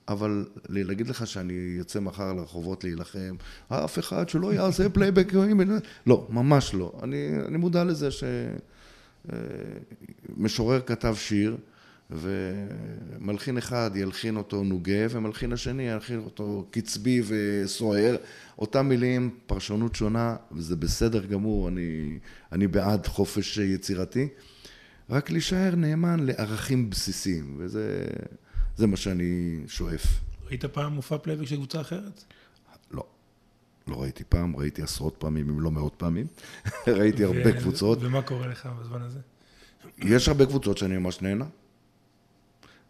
[0.09, 3.37] אבל להגיד לך שאני יוצא מחר לרחובות להילחם,
[3.69, 5.33] אף אחד שלא יעשה פלייבק,
[6.07, 6.93] לא, ממש לא.
[7.03, 8.09] אני, אני מודע לזה
[9.27, 11.57] שמשורר כתב שיר,
[12.11, 18.17] ומלחין אחד ילחין אותו נוגה, ומלחין השני ילחין אותו קצבי וסוער.
[18.59, 22.19] אותם מילים, פרשנות שונה, וזה בסדר גמור, אני,
[22.53, 24.29] אני בעד חופש יצירתי.
[25.11, 28.05] רק להישאר נאמן לערכים בסיסיים, וזה
[28.77, 30.07] זה מה שאני שואף.
[30.49, 32.25] ראית פעם מופע פלייבק של קבוצה אחרת?
[33.87, 34.03] לא.
[34.03, 36.27] ראיתי פעם, ראיתי עשרות פעמים, אם לא מאות פעמים.
[36.99, 37.99] ראיתי הרבה ו- קבוצות.
[38.03, 39.21] ומה קורה לך בזמן הזה?
[39.99, 41.47] יש הרבה קבוצות שאני ממש נהנה,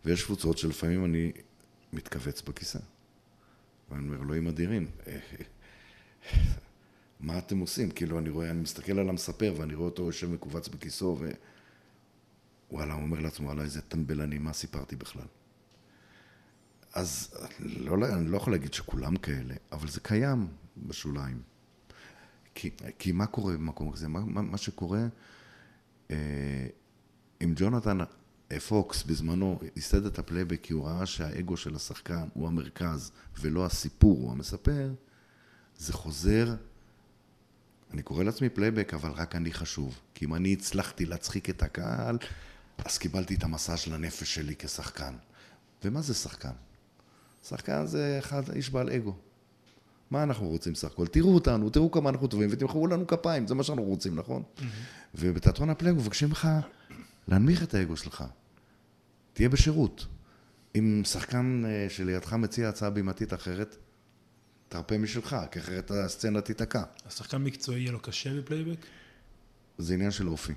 [0.04, 1.32] ויש קבוצות שלפעמים אני
[1.92, 2.78] מתכווץ בכיסא.
[3.90, 4.86] ואני אומר, אלוהים אדירים,
[7.20, 7.90] מה אתם עושים?
[7.90, 11.30] כאילו, אני רואה, אני מסתכל על המספר, ואני רואה אותו יושב מכווץ בכיסאו, ו...
[12.70, 15.26] וואלה, הוא אומר לעצמו, וואלה, איזה טמבל אני, מה סיפרתי בכלל?
[16.92, 21.42] אז לא, אני לא יכול להגיד שכולם כאלה, אבל זה קיים בשוליים.
[22.54, 24.08] כי, כי מה קורה במקום כזה?
[24.08, 25.06] מה, מה, מה שקורה,
[26.10, 26.66] אה,
[27.44, 27.98] אם ג'ונתן
[28.52, 33.66] אה, פוקס בזמנו ייסד את הפלייבק כי הוא ראה שהאגו של השחקן הוא המרכז ולא
[33.66, 34.94] הסיפור, הוא המספר,
[35.78, 36.54] זה חוזר,
[37.92, 40.00] אני קורא לעצמי פלייבק, אבל רק אני חשוב.
[40.14, 42.18] כי אם אני הצלחתי להצחיק את הקהל,
[42.78, 45.14] אז קיבלתי את המסאז' של הנפש שלי כשחקן.
[45.84, 46.52] ומה זה שחקן?
[47.44, 49.16] שחקן זה אחד, איש בעל אגו.
[50.10, 51.06] מה אנחנו רוצים סך הכל?
[51.06, 54.42] תראו אותנו, תראו כמה אנחנו טובים ותמחאו לנו כפיים, זה מה שאנחנו רוצים, נכון?
[55.14, 56.48] ובתיאטרון הפלייבק מבקשים לך
[57.28, 58.24] להנמיך את האגו שלך.
[59.32, 60.06] תהיה בשירות.
[60.74, 63.76] אם שחקן אה, שלידך מציע הצעה בימתית אחרת,
[64.68, 66.82] תרפה משלך, כי אחרת הסצנה תיתקע.
[67.06, 68.86] אז שחקן מקצועי יהיה לו קשה בפלייבק?
[69.78, 70.52] זה עניין של אופי.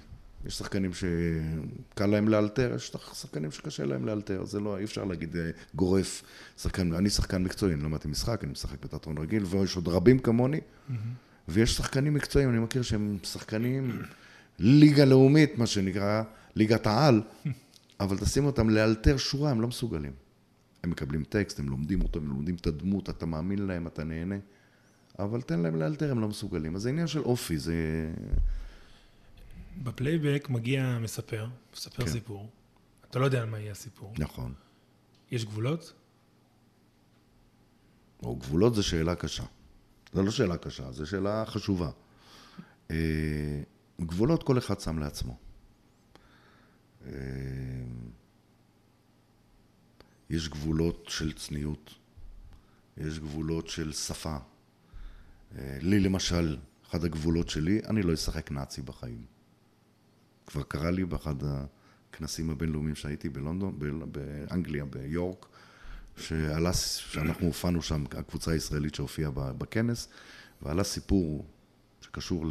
[0.45, 5.35] יש שחקנים שקל להם לאלתר, יש שחקנים שקשה להם לאלתר, זה לא, אי אפשר להגיד
[5.35, 6.23] אה, גורף.
[6.57, 10.59] שחקן, אני שחקן מקצועי, אני למדתי משחק, אני משחק בתיאטרון רגיל, ויש עוד רבים כמוני,
[11.47, 14.01] ויש שחקנים מקצועיים, אני מכיר שהם שחקנים
[14.59, 16.23] ליגה לאומית, מה שנקרא,
[16.55, 17.21] ליגת העל,
[17.99, 20.11] אבל תשים אותם לאלתר שורה, הם לא מסוגלים.
[20.83, 24.35] הם מקבלים טקסט, הם לומדים אותו, הם לומדים את הדמות, אתה מאמין להם, אתה נהנה,
[25.19, 26.75] אבל תן להם לאלתר, הם לא מסוגלים.
[26.75, 27.73] אז זה עניין של אופי, זה...
[29.83, 32.11] בפלייבק מגיע מספר, מספר כן.
[32.11, 32.49] סיפור.
[33.09, 34.13] אתה לא יודע על מה יהיה הסיפור.
[34.17, 34.53] נכון.
[35.31, 35.93] יש גבולות?
[38.23, 39.43] או גבולות זו שאלה קשה.
[40.13, 41.89] זו לא שאלה קשה, זו שאלה חשובה.
[42.91, 43.61] אה,
[44.01, 45.37] גבולות כל אחד שם לעצמו.
[47.05, 47.11] אה,
[50.29, 51.93] יש גבולות של צניעות,
[52.97, 54.37] יש גבולות של שפה.
[55.57, 56.57] אה, לי למשל,
[56.89, 59.36] אחד הגבולות שלי, אני לא אשחק נאצי בחיים.
[60.47, 63.79] כבר קרה לי באחד הכנסים הבינלאומיים שהייתי בלונדון,
[64.11, 65.45] באנגליה, ביורק,
[66.17, 70.07] שעלה, שאנחנו הופענו שם, הקבוצה הישראלית שהופיעה בכנס,
[70.61, 71.45] ועלה סיפור
[72.01, 72.45] שקשור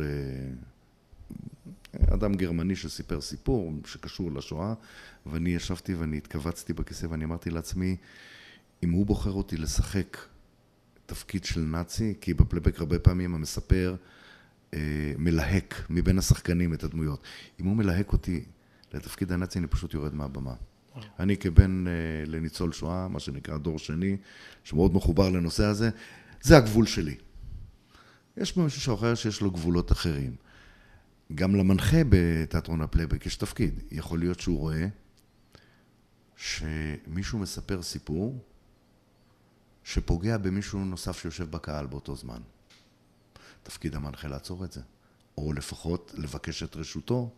[1.95, 4.75] לאדם גרמני שסיפר סיפור שקשור לשואה,
[5.27, 7.97] ואני ישבתי ואני התכווצתי בכיסא ואני אמרתי לעצמי,
[8.83, 10.17] אם הוא בוחר אותי לשחק
[11.07, 13.97] תפקיד של נאצי, כי בפלייבק הרבה פעמים המספר
[15.19, 17.23] מלהק מבין השחקנים את הדמויות.
[17.61, 18.45] אם הוא מלהק אותי
[18.95, 20.55] לתפקיד הנאצי, אני פשוט יורד מהבמה.
[21.19, 21.93] אני כבן אה,
[22.27, 24.17] לניצול שואה, מה שנקרא דור שני,
[24.65, 25.91] שמאוד מחובר לנושא הזה,
[26.43, 27.15] זה הגבול שלי.
[28.37, 30.37] יש מישהו אחר שיש לו גבולות אחרים.
[31.35, 33.81] גם למנחה בתיאטרון הפלייבק יש תפקיד.
[33.91, 34.87] יכול להיות שהוא רואה
[36.37, 38.45] שמישהו מספר סיפור
[39.85, 42.41] שפוגע במישהו נוסף שיושב בקהל באותו זמן.
[43.67, 44.81] תפקיד המנחה לעצור את זה.
[45.39, 47.31] או לפחות לבקש את רשותו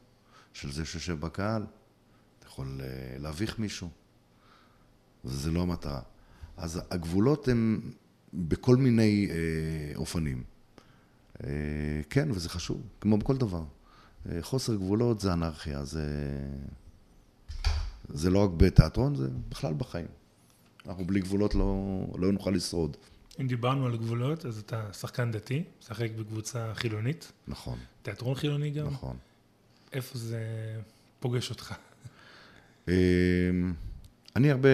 [0.52, 1.66] של זה שיושב בקהל.
[2.38, 3.88] אתה יכול אה, להביך מישהו,
[5.24, 6.00] וזה לא המטרה.
[6.56, 7.80] אז הגבולות הם
[8.34, 10.42] בכל מיני אה, אופנים.
[11.44, 11.50] אה,
[12.10, 13.64] כן, וזה חשוב, כמו בכל דבר.
[14.28, 16.04] אה, חוסר גבולות זה אנרכיה, זה,
[18.08, 20.06] זה לא רק בתיאטרון, זה בכלל בחיים.
[20.86, 22.96] אנחנו בלי גבולות לא, לא נוכל לשרוד.
[23.40, 28.86] אם דיברנו על גבולות, אז אתה שחקן דתי, משחק בקבוצה חילונית, נכון, תיאטרון חילוני גם.
[28.86, 29.16] נכון.
[29.92, 30.40] איפה זה
[31.20, 31.74] פוגש אותך?
[32.88, 32.92] אמ,
[34.36, 34.68] אני הרבה,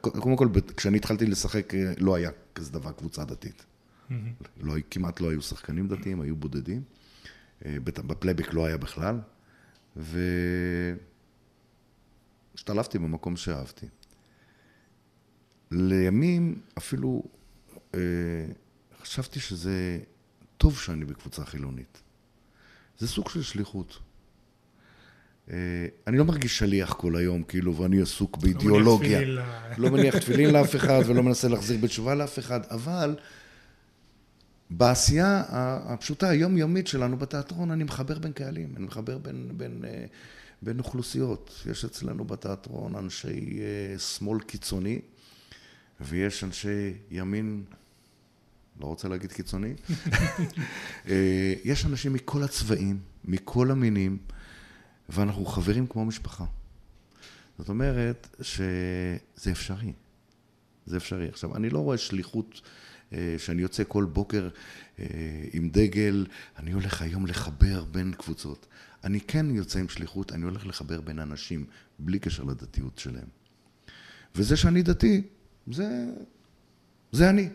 [0.00, 3.64] קודם כל, כשאני התחלתי לשחק, לא היה כזה דבר קבוצה דתית.
[4.60, 6.82] לא, כמעט לא היו שחקנים דתיים, היו בודדים.
[7.64, 9.20] אה, בפלייבק לא היה בכלל.
[12.54, 13.86] והשתלבתי במקום שאהבתי.
[15.70, 17.30] לימים אפילו אה,
[19.02, 19.98] חשבתי שזה
[20.58, 22.02] טוב שאני בקבוצה חילונית.
[22.98, 23.98] זה סוג של שליחות.
[25.50, 25.56] אה,
[26.06, 29.20] אני לא מרגיש שליח כל היום, כאילו, ואני עסוק באידיאולוגיה.
[29.78, 33.16] לא מניח תפילין לאף אחד ולא מנסה להחזיר בתשובה לאף אחד, אבל
[34.70, 40.04] בעשייה הפשוטה, היומיומית שלנו בתיאטרון, אני מחבר בין קהלים, אני מחבר בין, בין, אה,
[40.62, 41.62] בין אוכלוסיות.
[41.70, 45.00] יש אצלנו בתיאטרון אנשי אה, שמאל קיצוני,
[46.00, 47.64] ויש אנשי ימין,
[48.80, 49.74] לא רוצה להגיד קיצוני,
[51.64, 54.18] יש אנשים מכל הצבעים, מכל המינים.
[55.08, 56.44] ואנחנו חברים כמו משפחה.
[57.58, 59.92] זאת אומרת שזה אפשרי.
[60.86, 61.28] זה אפשרי.
[61.28, 62.60] עכשיו, אני לא רואה שליחות
[63.12, 64.48] אה, שאני יוצא כל בוקר
[64.98, 65.04] אה,
[65.52, 66.26] עם דגל,
[66.58, 68.66] אני הולך היום לחבר בין קבוצות.
[69.04, 71.66] אני כן יוצא עם שליחות, אני הולך לחבר בין אנשים,
[71.98, 73.28] בלי קשר לדתיות שלהם.
[74.34, 75.22] וזה שאני דתי,
[75.72, 76.04] זה,
[77.12, 77.48] זה אני.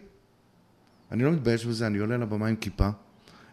[1.11, 2.89] אני לא מתבייש בזה, אני עולה לבמה עם כיפה.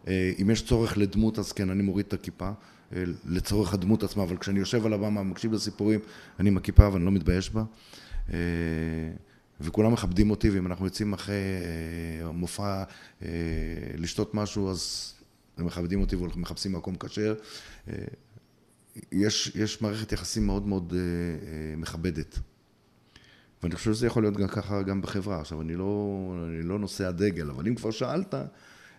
[0.08, 2.50] אה, אם יש צורך לדמות, אז כן, אני מוריד את הכיפה.
[2.92, 6.00] אה, לצורך הדמות עצמה, אבל כשאני יושב על הבמה, מקשיב לסיפורים,
[6.40, 7.64] אני עם הכיפה ואני לא מתבייש בה.
[8.32, 8.38] אה,
[9.60, 11.34] וכולם מכבדים אותי, ואם אנחנו יוצאים אחרי
[12.32, 12.82] מופע
[13.98, 15.12] לשתות משהו, אז
[15.56, 17.34] הם מכבדים אותי ומחפשים מקום כשר.
[19.12, 20.92] יש, יש מערכת יחסים מאוד מאוד
[21.76, 22.38] מכבדת.
[23.66, 25.40] ואני חושב שזה יכול להיות גם ככה גם בחברה.
[25.40, 28.34] עכשיו, אני לא, אני לא נושא הדגל, אבל אם כבר שאלת,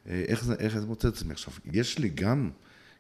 [0.05, 1.31] איך זה, איך זה מוצא את עצמי.
[1.31, 2.49] עכשיו, יש לי גם...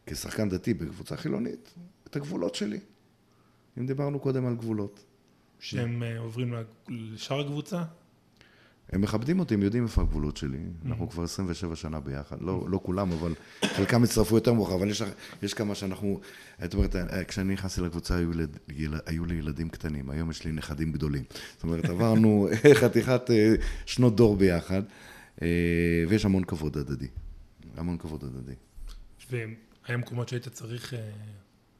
[0.07, 1.73] כשחקן דתי בקבוצה חילונית,
[2.07, 2.79] את הגבולות שלי.
[3.77, 5.03] אם דיברנו קודם על גבולות.
[5.59, 6.53] שהם אה, עוברים
[6.89, 7.83] לשאר הקבוצה?
[8.91, 10.57] הם מכבדים אותי, הם יודעים איפה הגבולות שלי.
[10.85, 12.37] אנחנו כבר 27 שנה ביחד.
[12.41, 13.33] לא, לא כולם, אבל
[13.65, 15.01] חלקם הצטרפו יותר מאוחר, אבל יש,
[15.41, 16.19] יש כמה שאנחנו...
[16.61, 18.57] זאת אומרת, אה, כשאני נכנסתי לקבוצה היו, לד,
[19.05, 21.23] היו לי ילדים קטנים, היום יש לי נכדים גדולים.
[21.55, 22.49] זאת אומרת, עברנו
[22.81, 24.81] חתיכת אה, שנות דור ביחד,
[26.09, 27.07] ויש המון כבוד הדדי.
[27.77, 28.53] המון כבוד הדדי.
[29.87, 30.99] היה מקומות שהיית צריך אה,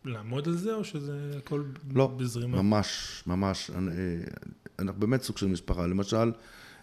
[0.05, 2.57] לעמוד על זה, או שזה הכל לא, בזרימה?
[2.57, 3.69] לא, ממש, ממש.
[3.69, 3.75] אה,
[4.79, 5.87] אנחנו באמת סוג של משפחה.
[5.87, 6.31] למשל, אה,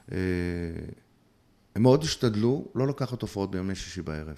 [0.09, 0.17] הם
[1.83, 4.37] מאוד השתדלו לא לקחת הופעות בימי שישי בערב.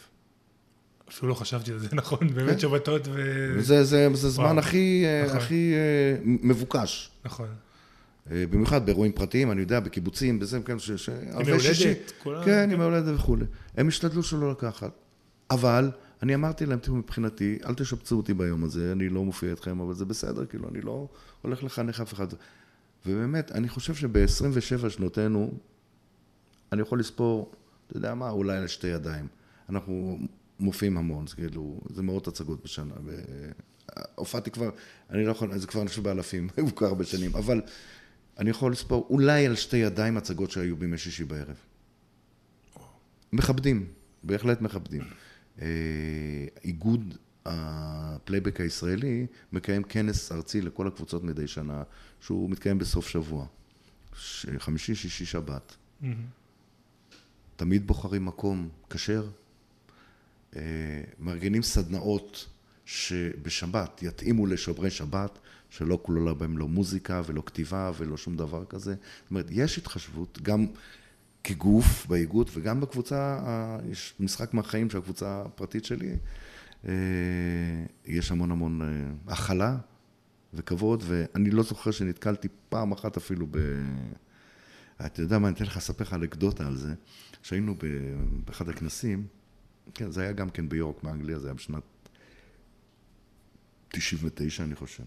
[1.09, 2.59] אפילו לא חשבתי על זה, נכון, באמת כן.
[2.59, 3.55] שבתות ו...
[3.61, 5.37] זה, זה, זה זמן הכי, נכון.
[5.37, 5.75] הכי
[6.25, 7.11] מבוקש.
[7.25, 7.49] נכון.
[8.31, 10.91] במיוחד באירועים פרטיים, אני יודע, בקיבוצים, בזה, כן, ש...
[10.91, 11.09] ש...
[11.09, 12.13] עם הולדת.
[12.45, 13.45] כן, עם ההולדת וכולי.
[13.77, 14.91] הם השתדלו שלא לקחת.
[15.51, 15.91] אבל
[16.23, 19.95] אני אמרתי להם, תראו, מבחינתי, אל תשפצו אותי ביום הזה, אני לא מופיע איתכם, אבל
[19.95, 21.09] זה בסדר, כאילו, אני לא
[21.43, 22.27] הולך לחנך אף אחד.
[23.07, 25.53] ובאמת, אני חושב שב-27 שנותינו,
[26.73, 27.53] אני יכול לספור,
[27.87, 29.29] אתה יודע מה, אולי על שתי ידיים.
[29.69, 30.19] אנחנו
[30.61, 32.95] מופיעים המון, זה כאילו, זה מאות הצגות בשנה.
[34.15, 34.71] הופעתי כבר,
[35.11, 37.63] אני לא יכול, זה כבר אני חושב באלפים, היו כל הרבה שנים, אבל
[38.39, 41.57] אני יכול לספור אולי על שתי ידיים הצגות שהיו בימי שישי בערב.
[43.33, 43.87] מכבדים,
[44.25, 45.03] בהחלט מכבדים.
[45.61, 45.67] אה,
[46.65, 47.15] איגוד
[47.47, 51.83] הפלייבק הישראלי מקיים כנס ארצי לכל הקבוצות מדי שנה,
[52.21, 53.47] שהוא מתקיים בסוף שבוע,
[54.59, 55.77] חמישי, שישי, שבת.
[56.03, 56.07] Mm-hmm.
[57.57, 59.27] תמיד בוחרים מקום כשר,
[60.57, 60.61] אה,
[61.19, 62.47] מארגנים סדנאות
[62.85, 65.39] שבשבת יתאימו לשומרי שבת,
[65.71, 68.95] שלא כלולה בהם לא מוזיקה ולא כתיבה ולא שום דבר כזה.
[69.23, 70.67] זאת אומרת, יש התחשבות, גם
[71.45, 73.39] כגוף באיגוד וגם בקבוצה,
[73.91, 76.17] יש משחק מהחיים של הקבוצה הפרטית שלי, אה,
[78.05, 79.79] יש המון המון אה, הכלה
[80.55, 83.59] וכבוד, ואני לא זוכר שנתקלתי פעם אחת אפילו ב...
[85.07, 86.95] אתה יודע מה, אני אתן לך לספר לך אנקדוטה על זה.
[87.43, 87.75] כשהיינו
[88.45, 89.27] באחד הכנסים,
[89.95, 91.83] כן, זה היה גם כן ביורק מאנגליה, זה היה בשנת
[93.89, 95.05] 99 אני חושב.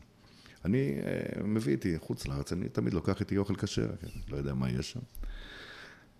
[0.66, 4.54] אני אה, מביא איתי חוץ לארץ, אני תמיד לוקח איתי אוכל כשר, כן, לא יודע
[4.54, 5.00] מה יש שם.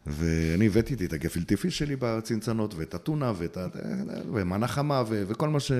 [0.06, 3.68] ואני הבאתי איתי את הגפילטי פיש שלי בצנצנות, ואת הטונה, ואת ה...
[4.34, 5.24] ומנה חמה, ו...
[5.28, 5.72] וכל מה ש...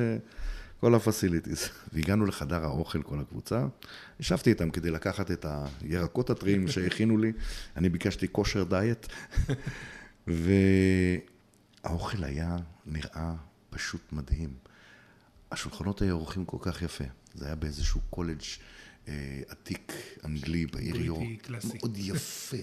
[0.80, 1.70] כל הפסיליטיז.
[1.94, 3.68] והגענו לחדר האוכל, כל הקבוצה.
[4.20, 5.46] ישבתי איתם כדי לקחת את
[5.82, 7.32] הירקות הטריים שהכינו לי.
[7.78, 9.08] אני ביקשתי כושר דיאט.
[11.84, 13.34] והאוכל היה נראה
[13.70, 14.54] פשוט מדהים.
[15.52, 17.04] השולחנות היו ערוכים כל כך יפה.
[17.34, 18.42] זה היה באיזשהו קולג'
[19.08, 19.94] אה, עתיק
[20.26, 21.50] אנגלי בעיר יורק.
[21.50, 22.58] מאוד יפה.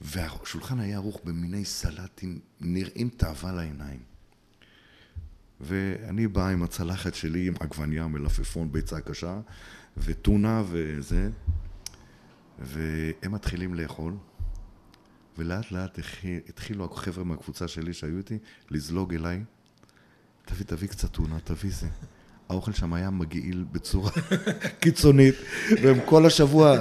[0.00, 4.00] והשולחן היה ערוך במיני סלטים נראים תאווה לעיניים.
[5.60, 9.40] ואני בא עם הצלחת שלי, עם עגבניה, מלפפון, ביצה קשה,
[9.96, 11.30] וטונה וזה,
[12.58, 14.14] והם מתחילים לאכול,
[15.38, 15.98] ולאט לאט
[16.48, 18.38] התחילו החבר'ה מהקבוצה שלי שהיו איתי
[18.70, 19.44] לזלוג אליי.
[20.44, 21.88] תביא, תביא קצת טונה, תביא זה.
[22.48, 24.10] האוכל שם היה מגעיל בצורה
[24.80, 25.34] קיצונית,
[25.82, 26.76] והם כל השבוע,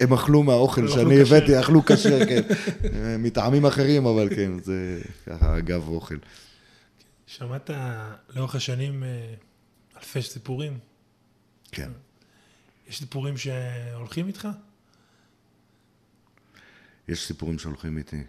[0.00, 2.42] הם אכלו מהאוכל שאני הבאתי, אכלו כשר, כן.
[3.18, 6.16] מטעמים אחרים, אבל כן, זה ככה אגב אוכל.
[7.26, 7.70] שמעת
[8.36, 9.34] לאורך השנים אה,
[9.96, 10.78] אלפי סיפורים?
[11.72, 11.90] כן.
[12.88, 14.48] יש סיפורים שהולכים איתך?
[17.08, 18.22] יש סיפורים שהולכים איתי.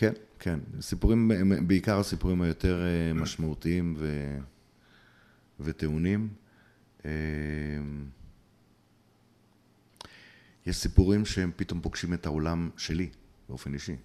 [0.00, 0.60] כן, כן.
[0.80, 1.30] סיפורים,
[1.66, 4.36] בעיקר הסיפורים היותר אה, משמעותיים ו...
[5.60, 6.28] וטעונים.
[7.04, 7.10] אמ,
[10.66, 13.10] יש סיפורים שהם פתאום פוגשים את העולם שלי,
[13.48, 13.96] באופן אישי.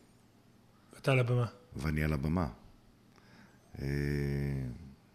[0.98, 1.46] אתה על הבמה.
[1.76, 2.48] ואני על הבמה.
[3.82, 3.88] אה,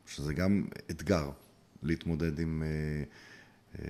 [0.06, 1.30] שזה גם אתגר,
[1.82, 3.84] להתמודד עם, אה,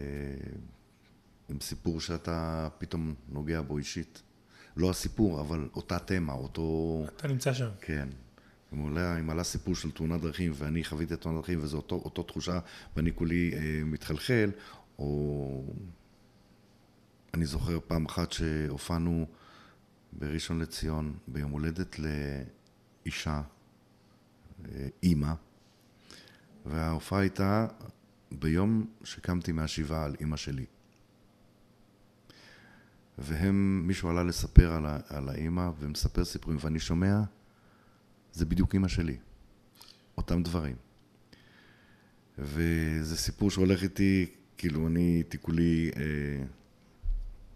[1.48, 4.22] עם סיפור שאתה פתאום נוגע בו אישית.
[4.76, 7.04] לא הסיפור, אבל אותה תמה, אותו...
[7.16, 7.68] אתה נמצא שם.
[7.80, 8.08] כן.
[8.72, 12.22] אם עולה, אם עלה סיפור של תאונת דרכים ואני חוויתי תאונת דרכים וזו אותו, אותו
[12.22, 12.58] תחושה
[12.96, 14.50] ואני כולי אה, מתחלחל,
[14.98, 15.64] או...
[17.34, 19.26] אני זוכר פעם אחת שהופענו
[20.12, 23.42] בראשון לציון ביום הולדת לאישה,
[24.64, 25.32] אה, אימא,
[26.66, 27.66] וההופעה הייתה
[28.32, 30.64] ביום שקמתי מהשבעה על אימא שלי.
[33.20, 37.20] והם, מישהו עלה לספר על, ה, על האימא ומספר סיפורים, ואני שומע,
[38.32, 39.16] זה בדיוק אימא שלי.
[40.16, 40.76] אותם דברים.
[42.38, 46.44] וזה סיפור שהולך איתי, כאילו אני הייתי כולי אה,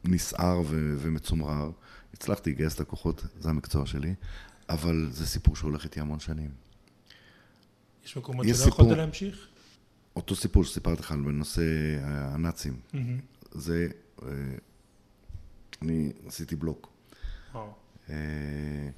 [0.04, 1.70] נסער ו- ומצומרר.
[2.14, 4.14] הצלחתי לגייס את הכוחות, זה המקצוע שלי,
[4.68, 6.50] אבל זה סיפור שהולך איתי המון שנים.
[8.04, 9.48] יש מקומות שלא סיפור, יכולת להמשיך?
[10.16, 11.62] אותו סיפור שסיפרתי לך בנושא
[12.02, 12.80] הנאצים.
[12.92, 12.98] Mm-hmm.
[13.52, 13.88] זה...
[14.22, 14.28] אה,
[15.82, 16.92] אני עשיתי בלוק.
[18.10, 18.14] אה,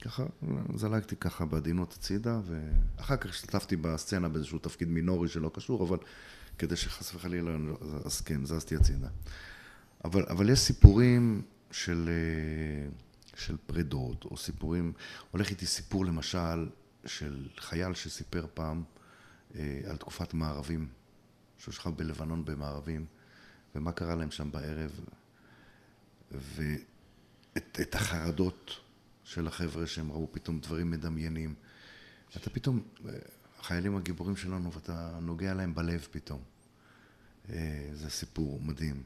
[0.00, 0.24] ככה,
[0.74, 5.98] זלגתי ככה בעדינות הצידה, ואחר כך השתתפתי בסצנה באיזשהו תפקיד מינורי שלא קשור, אבל
[6.58, 7.56] כדי שחס וחלילה,
[8.04, 9.08] אז כן, זזתי הצידה.
[10.04, 12.88] אבל, אבל יש סיפורים של, אה,
[13.34, 14.92] של פרדות, או סיפורים,
[15.30, 16.68] הולך איתי סיפור למשל
[17.06, 18.82] של חייל שסיפר פעם
[19.54, 20.88] אה, על תקופת מערבים,
[21.58, 23.06] שהוא שכב בלבנון במערבים,
[23.74, 25.00] ומה קרה להם שם בערב.
[26.30, 28.80] ואת החרדות
[29.24, 31.54] של החבר'ה שהם ראו פתאום דברים מדמיינים.
[32.36, 32.82] אתה פתאום,
[33.58, 36.40] החיילים הגיבורים שלנו, ואתה נוגע להם בלב פתאום.
[37.50, 39.02] אה, זה סיפור מדהים.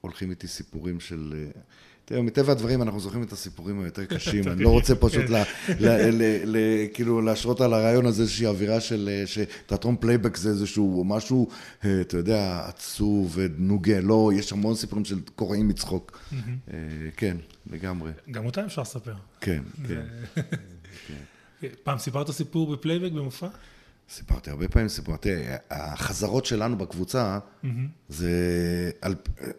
[0.00, 1.34] אה, הולכים איתי סיפורים של...
[1.36, 1.60] אה,
[2.04, 5.24] תראה, מטבע הדברים אנחנו זוכרים את הסיפורים היותר קשים, אני לא רוצה פשוט
[6.94, 11.48] כאילו להשרות על הרעיון הזה איזושהי אווירה של שתיאטרון פלייבק זה איזשהו משהו,
[11.84, 16.18] אה, אתה יודע, עצוב ונוגה, לא, יש המון סיפורים של קורעים מצחוק.
[16.32, 16.78] אה,
[17.16, 17.36] כן,
[17.70, 18.12] לגמרי.
[18.30, 19.14] גם אותם אפשר לספר.
[19.40, 20.02] כן, כן.
[21.84, 23.48] פעם סיפרת סיפור בפלייבק במופע?
[24.10, 27.66] סיפרתי הרבה פעמים סיפור, תראה, החזרות שלנו בקבוצה, mm-hmm.
[28.08, 28.30] זה,
[29.00, 29.14] על,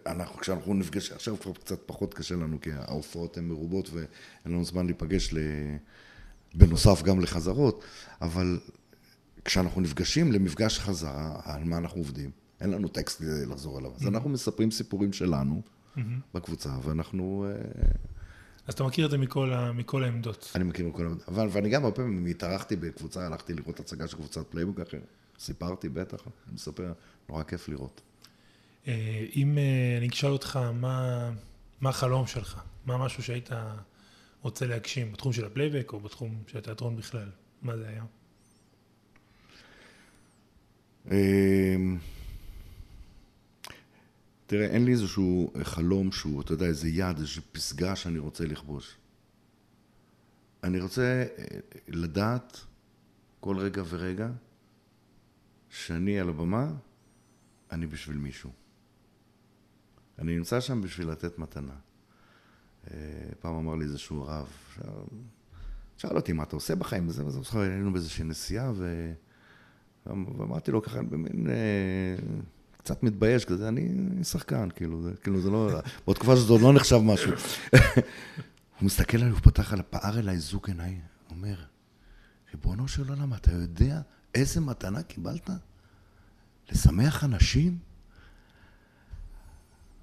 [0.05, 4.07] אנחנו, כשאנחנו נפגשים, עכשיו כבר קצת פחות קשה לנו, כי ההופעות הן מרובות ואין
[4.45, 5.37] לנו זמן להיפגש ל,
[6.55, 7.83] בנוסף גם לחזרות,
[8.21, 8.59] אבל
[9.45, 12.31] כשאנחנו נפגשים למפגש חזרה, על מה אנחנו עובדים?
[12.61, 14.07] אין לנו טקסט לחזור אליו, אז.
[14.07, 15.99] אנחנו מספרים סיפורים שלנו mm-hmm.
[16.33, 17.45] בקבוצה, ואנחנו...
[18.68, 20.51] אז אתה מכיר את זה מכל, ה, מכל העמדות.
[20.55, 21.30] אני מכיר מכל העמדות.
[21.30, 24.99] אבל, ואני גם הרבה פעמים התארחתי בקבוצה, הלכתי לראות הצגה של קבוצת פלייבק אחר.
[25.39, 26.93] סיפרתי, בטח, אני מספר,
[27.30, 28.01] נורא כיף לראות.
[28.88, 31.30] אה, אם אה, אני אשאל אותך, מה,
[31.82, 32.62] מה החלום שלך?
[32.86, 33.49] מה משהו שהיית
[34.41, 37.30] רוצה להגשים בתחום של הפלייבק או בתחום של התיאטרון בכלל?
[37.62, 38.03] מה זה היה?
[44.51, 48.97] תראה, אין לי איזשהו חלום שהוא, אתה יודע, איזה יעד, איזושהי פסגה שאני רוצה לכבוש.
[50.63, 51.45] אני רוצה אה,
[51.87, 52.57] לדעת
[53.39, 54.29] כל רגע ורגע
[55.69, 56.73] שאני על הבמה,
[57.71, 58.49] אני בשביל מישהו.
[60.19, 61.75] אני נמצא שם בשביל לתת מתנה.
[62.91, 62.97] אה,
[63.39, 64.47] פעם אמר לי איזשהו רב,
[65.97, 68.71] שאל אותי מה אתה עושה בחיים, וזה, וזה, היינו באיזושהי נסיעה.
[70.05, 71.47] ואמרתי לו ככה, במין...
[72.82, 73.89] אה, קצת מתבייש כזה, אני,
[74.23, 77.32] שחקן, כאילו, זה, כאילו, זה לא, בתקופה שזו לא נחשב משהו.
[78.79, 81.55] הוא מסתכל עליי, הוא פתח על הפער אליי זוג עיניי, אומר,
[82.53, 84.01] ריבונו של עולם, אתה יודע
[84.36, 85.49] איזה מתנה קיבלת?
[86.71, 87.77] לשמח אנשים?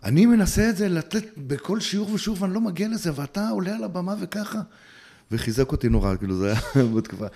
[0.02, 3.84] אני מנסה את זה לתת בכל שיעור ושיעור ואני לא מגיע לזה, ואתה עולה על
[3.84, 4.60] הבמה וככה.
[5.30, 6.60] וחיזק אותי נורא, כאילו זה היה
[6.96, 7.26] בתקופה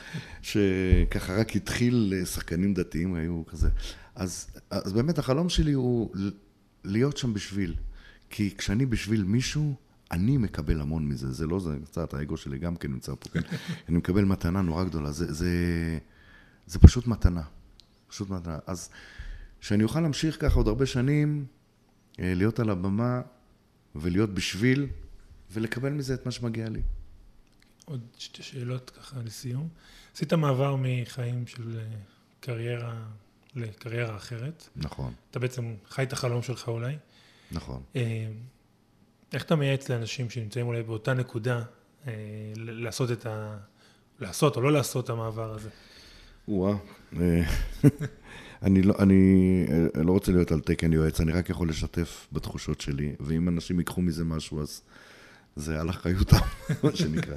[0.43, 3.68] שככה רק התחיל שחקנים דתיים, היו כזה.
[4.14, 6.14] אז, אז באמת החלום שלי הוא
[6.84, 7.74] להיות שם בשביל.
[8.30, 9.74] כי כשאני בשביל מישהו,
[10.10, 11.32] אני מקבל המון מזה.
[11.32, 13.40] זה לא זה, קצת האגו שלי גם כן נמצא פה, כן?
[13.88, 15.12] אני מקבל מתנה נורא גדולה.
[15.12, 15.48] זה, זה,
[16.66, 17.42] זה פשוט מתנה.
[18.08, 18.58] פשוט מתנה.
[18.66, 18.90] אז
[19.60, 21.46] שאני אוכל להמשיך ככה עוד הרבה שנים,
[22.20, 23.20] אה, להיות על הבמה
[23.94, 24.86] ולהיות בשביל,
[25.50, 26.82] ולקבל מזה את מה שמגיע לי.
[27.84, 29.68] עוד שתי שאלות ככה לסיום.
[30.14, 31.96] עשית מעבר מחיים של אה,
[32.40, 33.02] קריירה
[33.55, 34.68] לקריירה אחרת.
[34.76, 35.12] נכון.
[35.30, 36.96] אתה בעצם חי את החלום שלך אולי.
[37.53, 37.82] נכון.
[37.96, 38.28] אה,
[39.32, 41.62] איך אתה מייעץ לאנשים שנמצאים אולי באותה נקודה
[42.07, 42.12] אה,
[42.57, 43.59] לעשות את ה...
[44.20, 45.68] לעשות או לא לעשות את המעבר הזה?
[46.48, 46.76] וואה,
[48.62, 53.14] אני, לא, אני לא רוצה להיות על תקן יועץ, אני רק יכול לשתף בתחושות שלי,
[53.20, 54.82] ואם אנשים ייקחו מזה משהו, אז
[55.57, 56.36] זה על אחריותם,
[56.84, 57.36] מה שנקרא.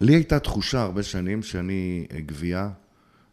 [0.00, 2.70] לי הייתה תחושה הרבה שנים שאני גבייה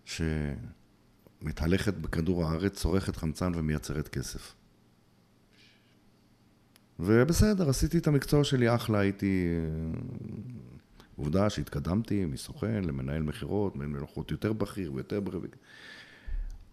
[0.06, 4.56] שמתהלכת בכדור הארץ, צורכת חמצן ומייצרת כסף.
[7.00, 9.48] ובסדר, עשיתי את המקצוע שלי אחלה, הייתי...
[11.16, 15.50] עובדה שהתקדמתי מסוכן למנהל מכירות, מנהלות יותר בכיר ויותר בכיר.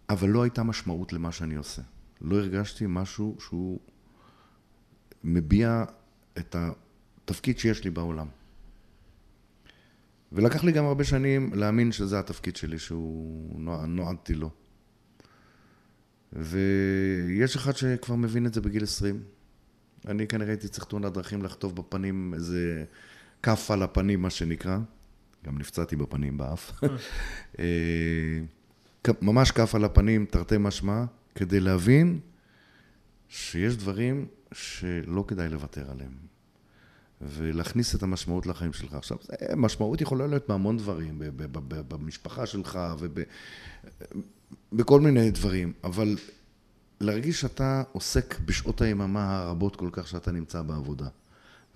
[0.09, 1.83] אבל לא הייתה משמעות למה שאני עושה.
[2.21, 3.81] לא הרגשתי משהו שהוא
[5.25, 5.85] מביע
[6.39, 8.27] את התפקיד שיש לי בעולם.
[10.33, 14.51] ולקח לי גם הרבה שנים להאמין שזה התפקיד שלי, שהוא נועדתי לו.
[16.33, 19.23] ויש אחד שכבר מבין את זה בגיל 20.
[20.07, 22.85] אני כנראה הייתי צריך תאונת דרכים לכתוב בפנים איזה
[23.43, 24.79] כף על הפנים, מה שנקרא.
[25.47, 26.73] גם נפצעתי בפנים באף.
[27.59, 28.41] אה,
[29.23, 31.05] ממש כף על הפנים, תרתי משמע,
[31.35, 32.21] כדי להבין
[33.29, 36.13] שיש דברים שלא כדאי לוותר עליהם.
[37.21, 38.95] ולהכניס את המשמעות לחיים שלך.
[38.95, 39.17] עכשיו,
[39.57, 41.23] משמעות יכולה להיות מהמון דברים,
[41.89, 42.79] במשפחה שלך
[44.73, 46.17] ובכל מיני דברים, אבל
[47.01, 51.09] להרגיש שאתה עוסק בשעות היממה הרבות כל כך שאתה נמצא בעבודה,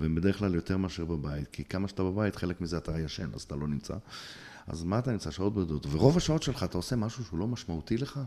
[0.00, 3.56] ובדרך כלל יותר מאשר בבית, כי כמה שאתה בבית, חלק מזה אתה ישן, אז אתה
[3.56, 3.94] לא נמצא.
[4.66, 5.30] אז מה אתה נמצא?
[5.30, 5.86] שעות בודדות.
[5.90, 8.20] ורוב השעות שלך אתה עושה משהו שהוא לא משמעותי לך?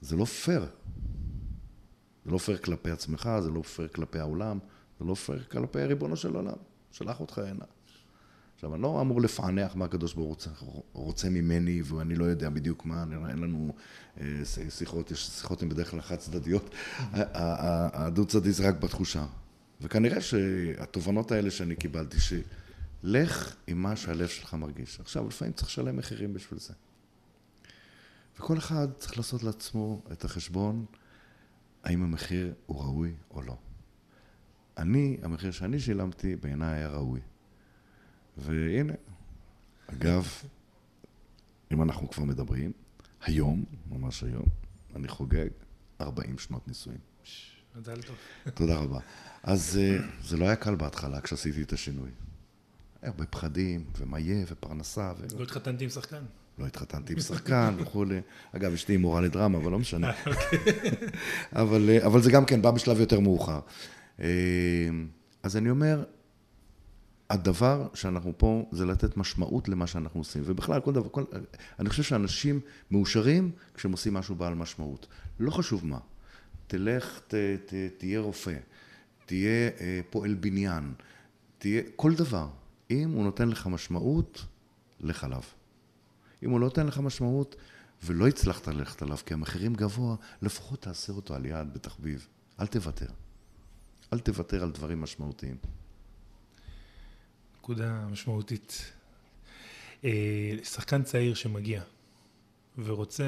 [0.00, 0.66] זה לא פייר.
[2.24, 4.58] זה לא פייר כלפי עצמך, זה לא פייר כלפי העולם.
[5.00, 6.52] זה לא פייר כלפי ריבונו של עולם,
[6.92, 7.64] שלח אותך הנה.
[8.54, 12.86] עכשיו, אני לא אמור לפענח מה הקדוש ברוך הוא רוצה ממני, ואני לא יודע בדיוק
[12.86, 13.74] מה, אין לנו
[14.20, 14.26] אה,
[14.70, 19.26] שיחות, יש שיחות הן בדרך כלל חד צדדיות, הדו צדדי זה רק בתחושה.
[19.80, 25.00] וכנראה שהתובנות האלה שאני קיבלתי, שלך עם מה שהלב שלך מרגיש.
[25.00, 26.74] עכשיו, לפעמים צריך לשלם מחירים בשביל זה.
[28.38, 30.84] וכל אחד צריך לעשות לעצמו את החשבון,
[31.84, 33.56] האם המחיר הוא ראוי או לא.
[34.78, 37.20] אני, המחיר שאני שילמתי, בעיניי היה ראוי.
[38.36, 38.92] והנה,
[39.86, 40.28] אגב,
[41.72, 42.72] אם אנחנו כבר מדברים,
[43.22, 44.46] היום, ממש היום,
[44.96, 45.48] אני חוגג
[46.00, 46.98] 40 שנות נישואים.
[47.76, 48.16] מזל טוב.
[48.54, 48.98] תודה רבה.
[49.42, 52.10] אז אה, זה לא היה קל בהתחלה כשעשיתי את השינוי.
[53.02, 55.12] היה הרבה פחדים, ומה יהיה, ופרנסה.
[55.18, 55.38] ו...
[55.38, 56.22] לא התחתנתי עם שחקן.
[56.58, 58.20] לא התחתנתי עם שחקן וכולי.
[58.52, 60.12] אגב, אשתי מורה לדרמה, אבל לא משנה.
[60.26, 60.58] אוקיי.
[61.52, 63.60] אבל, אה, אבל זה גם כן בא בשלב יותר מאוחר.
[64.20, 64.26] אמ,
[65.42, 66.04] אז אני אומר,
[67.30, 70.42] הדבר שאנחנו פה זה לתת משמעות למה שאנחנו עושים.
[70.46, 71.24] ובכלל, כל דבר, כל,
[71.78, 72.60] אני חושב שאנשים
[72.90, 75.06] מאושרים כשהם עושים משהו בעל משמעות.
[75.40, 75.98] לא חשוב מה.
[76.66, 77.34] תלך, ת,
[77.66, 78.56] ת, תהיה רופא,
[79.26, 80.92] תהיה אה, פועל בניין,
[81.58, 82.48] תהיה כל דבר.
[82.90, 84.44] אם הוא נותן לך משמעות,
[85.00, 85.42] לך עליו.
[86.42, 87.56] אם הוא לא נותן לך משמעות
[88.04, 92.26] ולא הצלחת ללכת עליו כי המחירים גבוה, לפחות תעשה אותו על יד בתחביב.
[92.60, 93.06] אל תוותר.
[94.12, 95.56] אל תוותר על דברים משמעותיים.
[97.58, 98.92] נקודה משמעותית.
[100.04, 101.82] אה, שחקן צעיר שמגיע
[102.78, 103.24] ורוצה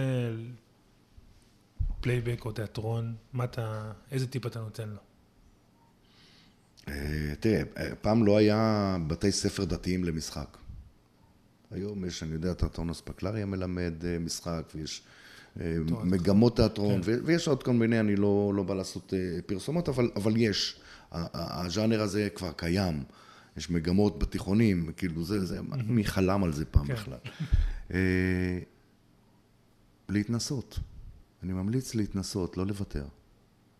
[2.00, 5.00] פלייבק או תיאטרון, מה אתה, איזה טיפ אתה נותן לו?
[6.88, 10.56] אה, תראה, אה, פעם לא היה בתי ספר דתיים למשחק.
[11.70, 15.02] היום יש, אני יודע, תיאטרון אספקלריה מלמד משחק, ויש
[16.05, 17.12] מגמות תיאטרון, כן.
[17.24, 20.80] ויש עוד כל מיני, אני לא, לא בא לעשות אה, פרסומות, אבל, אבל יש.
[21.12, 23.03] הז'אנר הזה כבר קיים.
[23.57, 26.92] יש מגמות בתיכונים, כאילו זה, זה, מי חלם על זה פעם כן.
[26.92, 27.18] בכלל.
[27.94, 28.59] אה,
[30.09, 30.78] להתנסות.
[31.42, 33.05] אני ממליץ להתנסות, לא לוותר.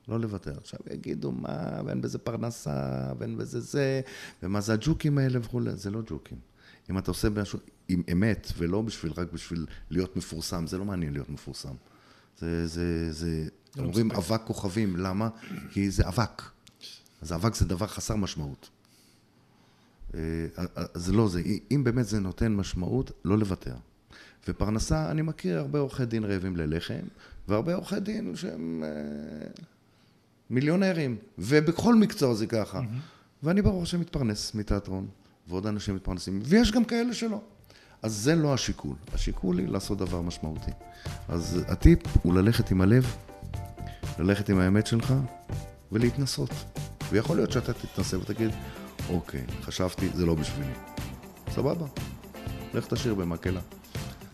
[0.09, 0.59] לא לוותר.
[0.59, 4.01] עכשיו יגידו, מה, ואין בזה פרנסה, ואין בזה זה,
[4.43, 6.39] ומה זה הג'וקים האלה וכולי, זה לא ג'וקים.
[6.91, 7.59] אם אתה עושה משהו
[7.89, 11.75] עם אמת, ולא בשביל, רק בשביל להיות מפורסם, זה לא מעניין להיות מפורסם.
[12.39, 15.29] זה, זה, זה, לא אומרים אבק כוכבים, למה?
[15.71, 16.43] כי זה אבק.
[17.23, 18.71] אז אבק זה דבר חסר משמעות.
[20.15, 20.21] אה,
[20.95, 23.75] זה לא זה, אם באמת זה נותן משמעות, לא לוותר.
[24.49, 27.03] ופרנסה, אני מכיר הרבה עורכי דין רעבים ללחם,
[27.49, 29.49] והרבה עורכי דין שהם אה,
[30.51, 32.81] מיליונרים, ובכל מקצוע זה ככה.
[33.43, 35.09] ואני ברור שמתפרנס מתיאטרון,
[35.49, 37.41] ועוד אנשים מתפרנסים, ויש גם כאלה שלא.
[38.03, 38.97] אז זה לא השיקול.
[39.15, 40.71] השיקול היא לעשות דבר משמעותי.
[41.29, 43.17] אז הטיפ הוא ללכת עם הלב,
[44.19, 45.15] ללכת עם האמת שלך,
[45.93, 46.51] ולהתנסות.
[47.11, 48.51] ויכול להיות שאתה תתנסה ותגיד,
[49.09, 50.73] אוקיי, חשבתי, זה לא בשבילי.
[51.51, 51.87] סבבה,
[52.75, 53.61] לך תשאיר במקהלה.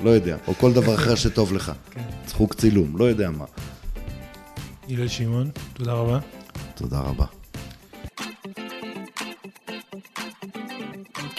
[0.00, 1.72] לא יודע, או כל דבר אחר שטוב לך.
[1.90, 2.02] כן.
[2.26, 3.44] צחוק צילום, לא יודע מה.
[4.88, 6.18] הלל שמעון, תודה רבה.
[6.74, 7.37] תודה רבה.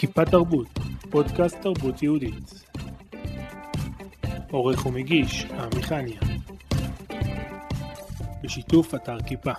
[0.00, 0.78] כיפה תרבות,
[1.10, 2.64] פודקאסט תרבות יהודית.
[4.50, 6.20] עורך ומגיש, עמי חניה.
[8.42, 9.52] בשיתוף אתר כיפה.